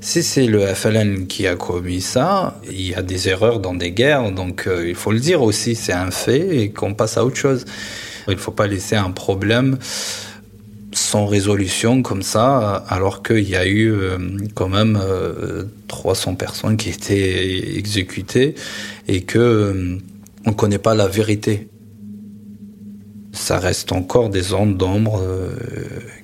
Si 0.00 0.22
c'est 0.22 0.46
le 0.46 0.66
FLN 0.66 1.26
qui 1.26 1.46
a 1.46 1.54
commis 1.54 2.00
ça, 2.00 2.60
il 2.68 2.88
y 2.88 2.94
a 2.94 3.02
des 3.02 3.28
erreurs 3.28 3.60
dans 3.60 3.74
des 3.74 3.92
guerres, 3.92 4.32
donc 4.32 4.66
euh, 4.66 4.88
il 4.88 4.96
faut 4.96 5.12
le 5.12 5.20
dire 5.20 5.42
aussi, 5.42 5.76
c'est 5.76 5.92
un 5.92 6.10
fait 6.10 6.56
et 6.56 6.70
qu'on 6.72 6.94
passe 6.94 7.16
à 7.16 7.24
autre 7.24 7.36
chose. 7.36 7.64
Il 8.26 8.34
ne 8.34 8.38
faut 8.38 8.52
pas 8.52 8.66
laisser 8.66 8.96
un 8.96 9.10
problème 9.10 9.78
sans 11.12 11.26
résolution 11.26 12.00
comme 12.00 12.22
ça, 12.22 12.86
alors 12.88 13.22
qu'il 13.22 13.46
y 13.46 13.54
a 13.54 13.66
eu 13.66 13.92
euh, 13.92 14.16
quand 14.54 14.70
même 14.70 14.98
300 15.88 16.32
euh, 16.32 16.34
personnes 16.36 16.78
qui 16.78 16.88
étaient 16.88 17.76
exécutées 17.76 18.54
et 19.08 19.20
que 19.20 19.38
euh, 19.38 19.98
on 20.46 20.54
connaît 20.54 20.78
pas 20.78 20.94
la 20.94 21.08
vérité. 21.08 21.68
Ça 23.34 23.58
reste 23.58 23.92
encore 23.92 24.30
des 24.30 24.40
zones 24.40 24.78
d'ombre 24.78 25.22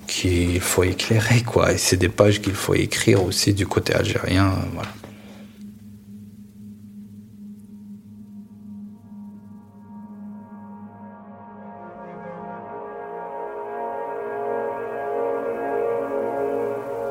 qu'il 0.07 0.61
faut 0.61 0.85
éclairer, 0.85 1.42
quoi. 1.42 1.72
Et 1.72 1.79
c'est 1.79 1.98
des 1.98 2.09
pages 2.09 2.40
qu'il 2.40 2.55
faut 2.55 2.74
écrire 2.74 3.22
aussi 3.22 3.53
du 3.53 3.66
côté 3.66 3.92
algérien, 3.94 4.55
voilà. 4.72 4.90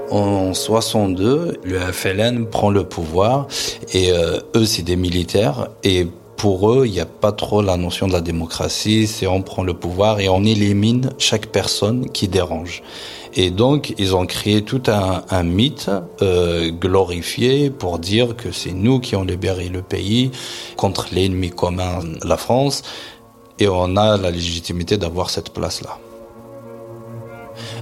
En 0.09 0.53
62, 0.53 1.57
le 1.63 1.79
FLN 1.79 2.45
prend 2.45 2.69
le 2.69 2.85
pouvoir 2.85 3.47
et 3.93 4.11
euh, 4.11 4.39
eux, 4.55 4.65
c'est 4.65 4.83
des 4.83 4.95
militaires 4.95 5.67
et 5.83 6.07
pour 6.37 6.71
eux, 6.71 6.85
il 6.85 6.93
n'y 6.93 6.99
a 6.99 7.05
pas 7.05 7.31
trop 7.31 7.61
la 7.61 7.77
notion 7.77 8.07
de 8.07 8.13
la 8.13 8.21
démocratie, 8.21 9.07
c'est 9.07 9.27
on 9.27 9.41
prend 9.41 9.63
le 9.63 9.73
pouvoir 9.73 10.19
et 10.19 10.29
on 10.29 10.45
élimine 10.45 11.09
chaque 11.17 11.47
personne 11.47 12.09
qui 12.09 12.27
dérange. 12.27 12.83
Et 13.33 13.49
donc, 13.49 13.93
ils 13.97 14.15
ont 14.15 14.25
créé 14.25 14.61
tout 14.61 14.83
un, 14.87 15.43
mythe 15.43 15.89
euh, 16.21 16.69
glorifié 16.69 17.69
pour 17.69 17.99
dire 17.99 18.35
que 18.35 18.51
c'est 18.51 18.71
nous 18.71 18.99
qui 18.99 19.15
avons 19.15 19.25
libéré 19.25 19.67
le 19.67 19.81
pays 19.81 20.31
contre 20.77 21.07
l'ennemi 21.11 21.49
commun, 21.49 21.99
la 22.23 22.37
France, 22.37 22.83
et 23.59 23.67
on 23.67 23.97
a 23.97 24.17
la 24.17 24.31
légitimité 24.31 24.97
d'avoir 24.97 25.29
cette 25.29 25.49
place-là 25.49 25.99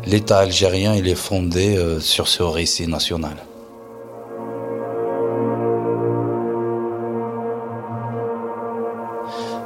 l'État 0.08 0.40
algérien 0.40 0.94
est 0.94 1.16
fondé 1.16 1.78
euh, 1.78 2.00
sur 2.00 2.28
ce 2.28 2.44
récit 2.44 2.88
national. 2.88 3.38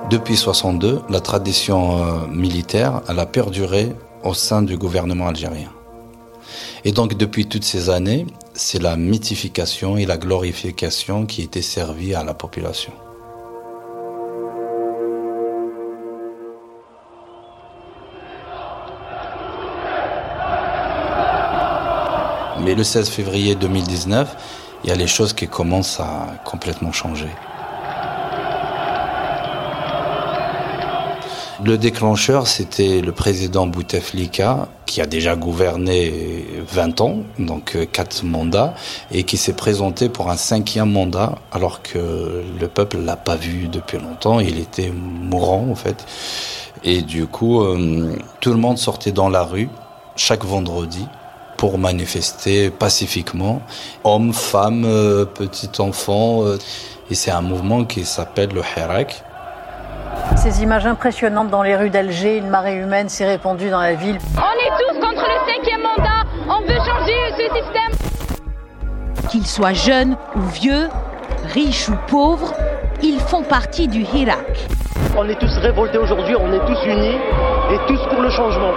Depuis 0.10 0.38
62, 0.38 1.02
la 1.10 1.19
tradition 1.19 1.97
euh, 1.97 2.28
militaire 2.28 3.02
a 3.08 3.25
perduré 3.25 3.93
au 4.23 4.34
sein 4.34 4.62
du 4.62 4.78
gouvernement 4.78 5.28
algérien. 5.28 5.69
Et 6.84 6.91
donc 6.91 7.15
depuis 7.15 7.45
toutes 7.45 7.63
ces 7.63 7.89
années, 7.89 8.25
c'est 8.54 8.82
la 8.82 8.95
mythification 8.95 9.97
et 9.97 10.06
la 10.06 10.17
glorification 10.17 11.25
qui 11.25 11.43
étaient 11.43 11.62
servies 11.62 12.15
à 12.15 12.23
la 12.23 12.34
population. 12.34 12.93
Mais 22.63 22.76
le 22.76 22.84
16 22.84 23.10
février 23.10 23.56
2019, 23.56 24.36
il 24.84 24.89
y 24.89 24.93
a 24.93 24.95
les 24.95 25.08
choses 25.08 25.34
qui 25.34 25.48
commencent 25.48 26.00
à 26.00 26.28
complètement 26.43 26.91
changer. 26.91 27.30
Le 31.63 31.78
déclencheur, 31.78 32.48
c'était 32.48 33.02
le 33.02 33.12
président 33.12 33.67
Bouteflika, 33.67 34.69
qui 34.86 35.02
a 35.02 35.06
déjà 35.06 35.36
gouverné 35.36 36.45
20 36.67 37.02
ans, 37.02 37.17
donc 37.38 37.78
4 37.91 38.24
mandats, 38.24 38.74
et 39.12 39.24
qui 39.24 39.36
s'est 39.36 39.54
présenté 39.54 40.08
pour 40.08 40.30
un 40.30 40.38
cinquième 40.38 40.89
mandat, 40.89 41.36
alors 41.52 41.82
que 41.82 42.43
le 42.60 42.67
peuple 42.69 43.00
l'a 43.00 43.17
pas 43.17 43.36
vu 43.36 43.67
depuis 43.67 43.98
longtemps. 43.98 44.39
Il 44.39 44.58
était 44.58 44.89
mourant, 44.89 45.67
en 45.69 45.76
fait. 45.76 46.06
Et 46.86 47.02
du 47.02 47.28
coup, 47.28 47.62
euh, 47.62 48.15
tout 48.39 48.52
le 48.52 48.58
monde 48.58 48.78
sortait 48.78 49.12
dans 49.12 49.30
la 49.30 49.43
rue 49.43 49.69
chaque 50.15 50.45
vendredi 50.45 51.06
pour 51.60 51.78
manifester 51.78 52.69
pacifiquement, 52.69 53.62
hommes, 54.06 54.32
femmes, 54.32 54.86
euh, 54.86 55.26
petits 55.26 55.69
enfants. 55.80 56.45
Euh, 56.45 56.58
et 57.12 57.15
c'est 57.15 57.32
un 57.32 57.41
mouvement 57.41 57.84
qui 57.84 58.06
s'appelle 58.06 58.52
le 58.54 58.62
Hirak. 58.62 59.22
Ces 60.38 60.63
images 60.63 60.86
impressionnantes 60.86 61.50
dans 61.50 61.62
les 61.62 61.76
rues 61.76 61.89
d'Alger, 61.89 62.38
une 62.38 62.48
marée 62.48 62.78
humaine 62.78 63.10
s'est 63.10 63.26
répandue 63.26 63.69
dans 63.69 63.82
la 63.82 63.93
ville. 63.93 64.17
On 64.38 64.39
est 64.39 64.72
tous 64.78 65.00
contre 65.02 65.26
le 65.26 65.54
cinquième 65.54 65.82
mandat, 65.82 66.24
on 66.48 66.62
veut 66.62 66.78
changer 66.78 67.13
ce 67.32 67.43
système. 67.54 69.28
Qu'ils 69.30 69.48
soient 69.48 69.74
jeunes 69.74 70.15
ou 70.38 70.41
vieux, 70.41 70.88
riches 71.54 71.89
ou 71.89 71.95
pauvres, 72.08 72.54
ils 73.04 73.19
font 73.19 73.43
partie 73.43 73.89
du 73.89 74.04
Hirak. 74.04 74.69
On 75.17 75.28
est 75.28 75.38
tous 75.38 75.58
révoltés 75.58 75.98
aujourd'hui, 75.98 76.36
on 76.39 76.54
est 76.54 76.65
tous 76.65 76.86
unis 76.86 77.17
et 77.72 77.78
tous 77.86 78.00
pour 78.08 78.22
le 78.22 78.30
changement. 78.30 78.72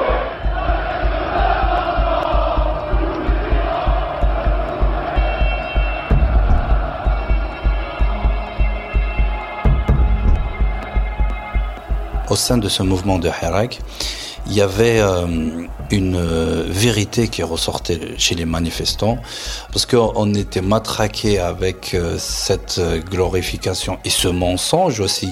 Au 12.33 12.37
sein 12.37 12.57
de 12.57 12.71
ce 12.71 12.83
mouvement 12.83 13.19
de 13.19 13.29
Hirak, 13.29 13.81
il 14.47 14.55
y 14.55 14.63
avait 14.63 15.01
euh, 15.01 15.27
une 15.91 16.17
euh, 16.17 16.65
vérité 16.67 17.29
qui 17.29 17.43
ressortait 17.43 18.15
chez 18.17 18.35
les 18.35 18.47
manifestants, 18.47 19.19
parce 19.71 19.85
qu'on 19.85 20.33
était 20.33 20.63
matraqué 20.63 21.39
avec 21.39 21.93
euh, 21.93 22.17
cette 22.17 22.81
glorification 23.11 23.99
et 24.07 24.09
ce 24.09 24.29
mensonge 24.29 25.01
aussi. 25.01 25.29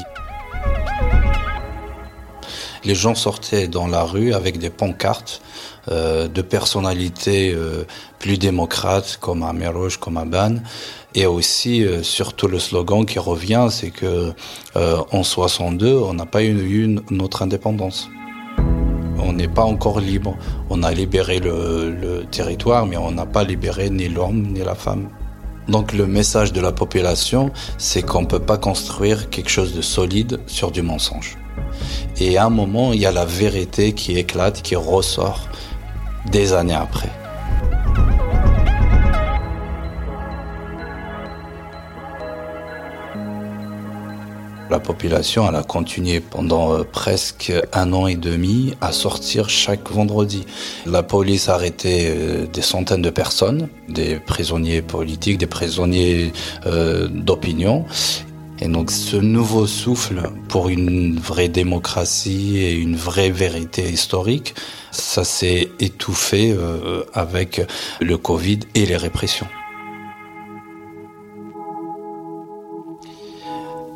Les 2.84 2.94
gens 2.94 3.14
sortaient 3.14 3.66
dans 3.66 3.86
la 3.86 4.02
rue 4.02 4.34
avec 4.34 4.58
des 4.58 4.68
pancartes 4.68 5.40
de 5.88 6.42
personnalités 6.42 7.56
plus 8.18 8.38
démocrates 8.38 9.18
comme 9.20 9.42
Amerouche, 9.42 9.96
comme 9.96 10.16
Aban, 10.16 10.56
et 11.14 11.26
aussi 11.26 11.84
surtout 12.02 12.48
le 12.48 12.58
slogan 12.58 13.04
qui 13.06 13.18
revient, 13.18 13.68
c'est 13.70 13.90
que 13.90 14.32
en 14.74 15.22
62, 15.22 15.94
on 15.94 16.14
n'a 16.14 16.26
pas 16.26 16.42
eu 16.42 16.96
notre 17.10 17.42
indépendance 17.42 18.08
on 19.22 19.32
n'est 19.32 19.48
pas 19.48 19.64
encore 19.64 20.00
libre. 20.00 20.36
On 20.70 20.82
a 20.82 20.90
libéré 20.92 21.38
le, 21.40 22.24
territoire, 22.30 22.86
mais 22.86 22.96
on 22.96 23.10
n'a 23.10 23.26
pas 23.26 23.44
libéré 23.44 23.90
ni 23.90 24.08
l'homme 24.08 24.42
ni 24.52 24.60
la 24.60 24.74
femme. 24.74 25.08
Donc 25.68 25.92
le 25.92 26.06
message 26.06 26.52
de 26.52 26.60
la 26.60 26.72
population, 26.72 27.50
c'est 27.78 28.02
qu'on 28.02 28.22
ne 28.22 28.26
peut 28.26 28.40
pas 28.40 28.58
construire 28.58 29.30
quelque 29.30 29.50
chose 29.50 29.74
de 29.74 29.82
solide 29.82 30.40
sur 30.46 30.70
du 30.70 30.82
mensonge. 30.82 31.38
Et 32.18 32.38
à 32.38 32.46
un 32.46 32.50
moment, 32.50 32.92
il 32.92 33.00
y 33.00 33.06
a 33.06 33.12
la 33.12 33.24
vérité 33.24 33.92
qui 33.92 34.18
éclate, 34.18 34.62
qui 34.62 34.74
ressort 34.74 35.48
des 36.26 36.52
années 36.52 36.74
après. 36.74 37.11
La 44.70 44.78
population 44.78 45.48
a 45.48 45.62
continué 45.64 46.20
pendant 46.20 46.72
euh, 46.72 46.85
presque 46.85 47.52
un 47.72 47.92
an 47.92 48.06
et 48.06 48.14
demi 48.14 48.74
à 48.80 48.92
sortir 48.92 49.50
chaque 49.50 49.90
vendredi. 49.90 50.46
La 50.87 51.02
police 51.02 51.48
a 51.48 51.54
arrêté 51.54 52.06
euh, 52.06 52.46
des 52.46 52.62
centaines 52.62 53.02
de 53.02 53.11
personnes, 53.11 53.68
des 53.88 54.20
prisonniers 54.20 54.80
politiques, 54.80 55.38
des 55.38 55.48
prisonniers 55.48 56.33
euh, 56.66 57.09
d'opinion. 57.09 57.85
Et 58.62 58.68
donc 58.68 58.90
ce 58.90 59.16
nouveau 59.16 59.66
souffle 59.66 60.30
pour 60.48 60.68
une 60.68 61.18
vraie 61.18 61.48
démocratie 61.48 62.58
et 62.58 62.72
une 62.72 62.96
vraie 62.96 63.30
vérité 63.30 63.88
historique, 63.88 64.54
ça 64.90 65.24
s'est 65.24 65.70
étouffé 65.80 66.54
avec 67.14 67.62
le 68.00 68.18
Covid 68.18 68.60
et 68.74 68.84
les 68.84 68.96
répressions. 68.96 69.46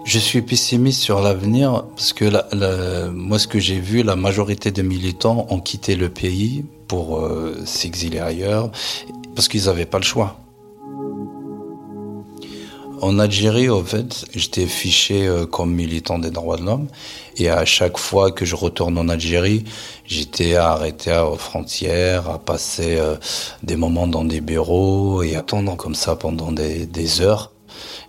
Je 0.04 0.18
suis 0.18 0.42
pessimiste 0.42 1.00
sur 1.00 1.20
l'avenir 1.20 1.86
parce 1.96 2.12
que 2.12 3.10
moi, 3.10 3.38
ce 3.38 3.48
que 3.48 3.58
j'ai 3.58 3.80
vu, 3.80 4.02
la 4.02 4.16
majorité 4.16 4.70
des 4.70 4.82
militants 4.82 5.46
ont 5.48 5.60
quitté 5.60 5.96
le 5.96 6.10
pays 6.10 6.64
pour 6.88 7.20
euh, 7.20 7.62
s'exiler 7.64 8.18
ailleurs 8.18 8.70
parce 9.34 9.48
qu'ils 9.48 9.64
n'avaient 9.64 9.86
pas 9.86 9.98
le 9.98 10.04
choix. 10.04 10.43
En 13.04 13.18
Algérie, 13.18 13.68
en 13.68 13.84
fait, 13.84 14.24
j'étais 14.34 14.64
fiché 14.64 15.26
euh, 15.26 15.44
comme 15.44 15.74
militant 15.74 16.18
des 16.18 16.30
droits 16.30 16.56
de 16.56 16.62
l'homme. 16.62 16.88
Et 17.36 17.50
à 17.50 17.66
chaque 17.66 17.98
fois 17.98 18.32
que 18.32 18.46
je 18.46 18.56
retourne 18.56 18.96
en 18.96 19.10
Algérie, 19.10 19.64
j'étais 20.06 20.54
arrêté 20.54 21.14
aux 21.14 21.36
frontières, 21.36 22.30
à 22.30 22.38
passer 22.38 22.96
euh, 22.96 23.16
des 23.62 23.76
moments 23.76 24.06
dans 24.06 24.24
des 24.24 24.40
bureaux 24.40 25.22
et 25.22 25.36
attendre 25.36 25.76
comme 25.76 25.94
ça 25.94 26.16
pendant 26.16 26.50
des 26.50 27.20
heures. 27.20 27.52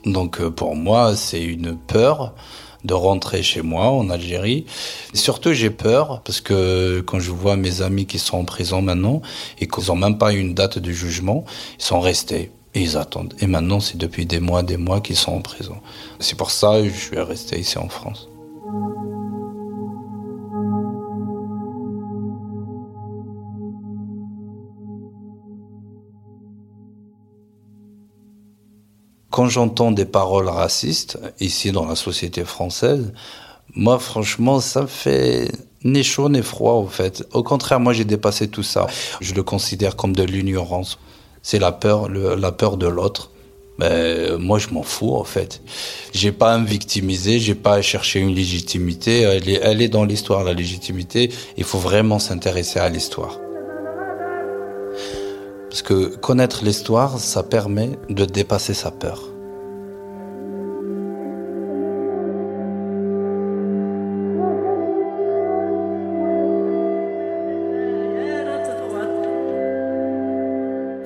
Donc 0.06 0.40
euh, 0.40 0.50
pour 0.50 0.78
moi, 0.78 1.14
c'est 1.18 1.44
une 1.44 1.76
peur 1.76 2.34
de 2.86 2.94
rentrer 2.94 3.44
chez 3.44 3.64
moi 3.64 3.88
en 3.88 4.10
Algérie. 4.10 4.66
surtout, 5.14 5.52
j'ai 5.52 5.72
peur 5.72 6.22
parce 6.24 6.40
que 6.40 7.02
quand 7.02 7.20
je 7.20 7.32
vois 7.32 7.58
mes 7.58 7.82
amis 7.82 8.06
qui 8.06 8.18
sont 8.18 8.38
en 8.38 8.46
prison 8.46 8.82
maintenant 8.82 9.22
et 9.60 9.68
qu'ils 9.68 9.88
n'ont 9.88 9.98
même 9.98 10.18
pas 10.18 10.32
une 10.32 10.54
date 10.54 10.80
de 10.80 10.92
jugement, 10.94 11.44
ils 11.80 11.84
sont 11.84 12.00
restés 12.00 12.52
et 12.76 12.82
ils 12.82 12.98
attendent. 12.98 13.34
Et 13.40 13.48
maintenant, 13.48 13.80
c'est 13.80 13.98
depuis 13.98 14.26
des 14.26 14.40
mois, 14.40 14.62
des 14.62 14.78
mois 14.78 15.02
qu'ils 15.02 15.16
sont 15.16 15.32
en 15.32 15.42
prison. 15.42 15.78
C'est 16.20 16.38
pour 16.38 16.52
ça 16.52 16.80
que 16.82 16.90
je 16.90 17.00
suis 17.00 17.20
resté 17.20 17.60
ici 17.60 17.78
en 17.78 17.90
France. 17.90 18.28
quand 29.36 29.50
j'entends 29.50 29.92
des 29.92 30.06
paroles 30.06 30.48
racistes 30.48 31.20
ici 31.42 31.74
dans 31.74 31.86
la 31.86 31.98
société 31.98 32.46
française, 32.46 33.12
moi 33.74 34.00
franchement 34.00 34.62
ça 34.62 34.88
fait 34.88 35.52
ni 35.84 36.06
chaud 36.06 36.30
ni 36.30 36.42
froid 36.42 36.76
en 36.76 36.88
fait. 36.88 37.28
Au 37.34 37.44
contraire, 37.44 37.82
moi 37.82 37.92
j'ai 37.92 38.06
dépassé 38.06 38.48
tout 38.48 38.64
ça. 38.64 38.88
Je 39.20 39.34
le 39.34 39.44
considère 39.44 39.98
comme 39.98 40.16
de 40.16 40.24
l'ignorance. 40.24 40.98
C'est 41.48 41.60
la 41.60 41.72
peur, 41.72 42.10
la 42.10 42.52
peur 42.52 42.76
de 42.76 42.88
l'autre. 42.88 43.30
Mais 43.78 44.36
moi 44.40 44.58
je 44.58 44.70
m'en 44.70 44.82
fous 44.82 45.14
en 45.14 45.24
fait. 45.24 45.62
J'ai 46.12 46.32
pas 46.32 46.56
à 46.56 46.58
me 46.58 46.66
victimiser, 46.66 47.38
j'ai 47.38 47.54
pas 47.54 47.76
à 47.76 47.82
chercher 47.84 48.20
une 48.20 48.34
légitimité. 48.34 49.22
Elle 49.22 49.48
est, 49.48 49.60
elle 49.62 49.80
est 49.84 49.88
dans 49.88 50.06
l'histoire 50.06 50.44
la 50.44 50.54
légitimité. 50.54 51.30
Il 51.56 51.64
faut 51.64 51.78
vraiment 51.78 52.18
s'intéresser 52.18 52.80
à 52.80 52.90
l'histoire. 52.90 53.38
Parce 55.70 55.84
que 55.84 56.16
connaître 56.16 56.66
l'histoire, 56.66 57.20
ça 57.20 57.44
permet 57.44 57.92
de 58.10 58.26
dépasser 58.26 58.74
sa 58.74 58.90
peur. 58.90 59.35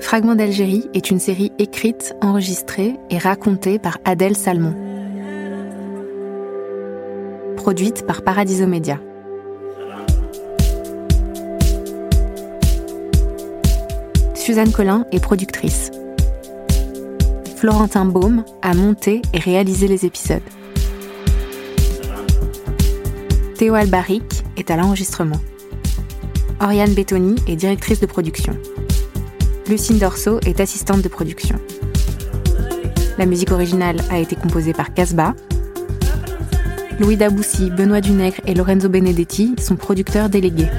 Fragment 0.09 0.33
d'Algérie 0.33 0.89
est 0.95 1.11
une 1.11 1.19
série 1.19 1.51
écrite, 1.59 2.15
enregistrée 2.19 2.95
et 3.11 3.19
racontée 3.19 3.77
par 3.77 3.99
Adèle 4.05 4.35
Salmon. 4.35 4.73
Produite 7.55 8.07
par 8.07 8.23
Paradiso 8.23 8.65
Media. 8.65 8.99
Suzanne 14.33 14.71
Collin 14.71 15.05
est 15.11 15.19
productrice. 15.19 15.91
Florentin 17.57 18.05
Baume 18.05 18.43
a 18.63 18.73
monté 18.73 19.21
et 19.35 19.39
réalisé 19.39 19.87
les 19.87 20.07
épisodes. 20.07 20.41
Théo 23.59 23.75
Albaric 23.75 24.43
est 24.57 24.71
à 24.71 24.75
l'enregistrement. 24.75 25.39
Oriane 26.59 26.95
Bettoni 26.95 27.35
est 27.45 27.55
directrice 27.55 27.99
de 27.99 28.07
production. 28.07 28.57
Lucine 29.69 29.99
Dorso 29.99 30.39
est 30.47 30.61
assistante 30.61 31.03
de 31.03 31.07
production. 31.09 31.55
La 33.19 33.27
musique 33.27 33.51
originale 33.51 33.97
a 34.09 34.17
été 34.17 34.35
composée 34.35 34.73
par 34.73 34.95
Casbah. 34.95 35.35
Louis 36.99 37.17
Daboussi, 37.17 37.69
Benoît 37.69 38.01
Dunègre 38.01 38.41
et 38.47 38.55
Lorenzo 38.55 38.89
Benedetti 38.89 39.53
sont 39.59 39.75
producteurs 39.75 40.27
délégués. 40.27 40.69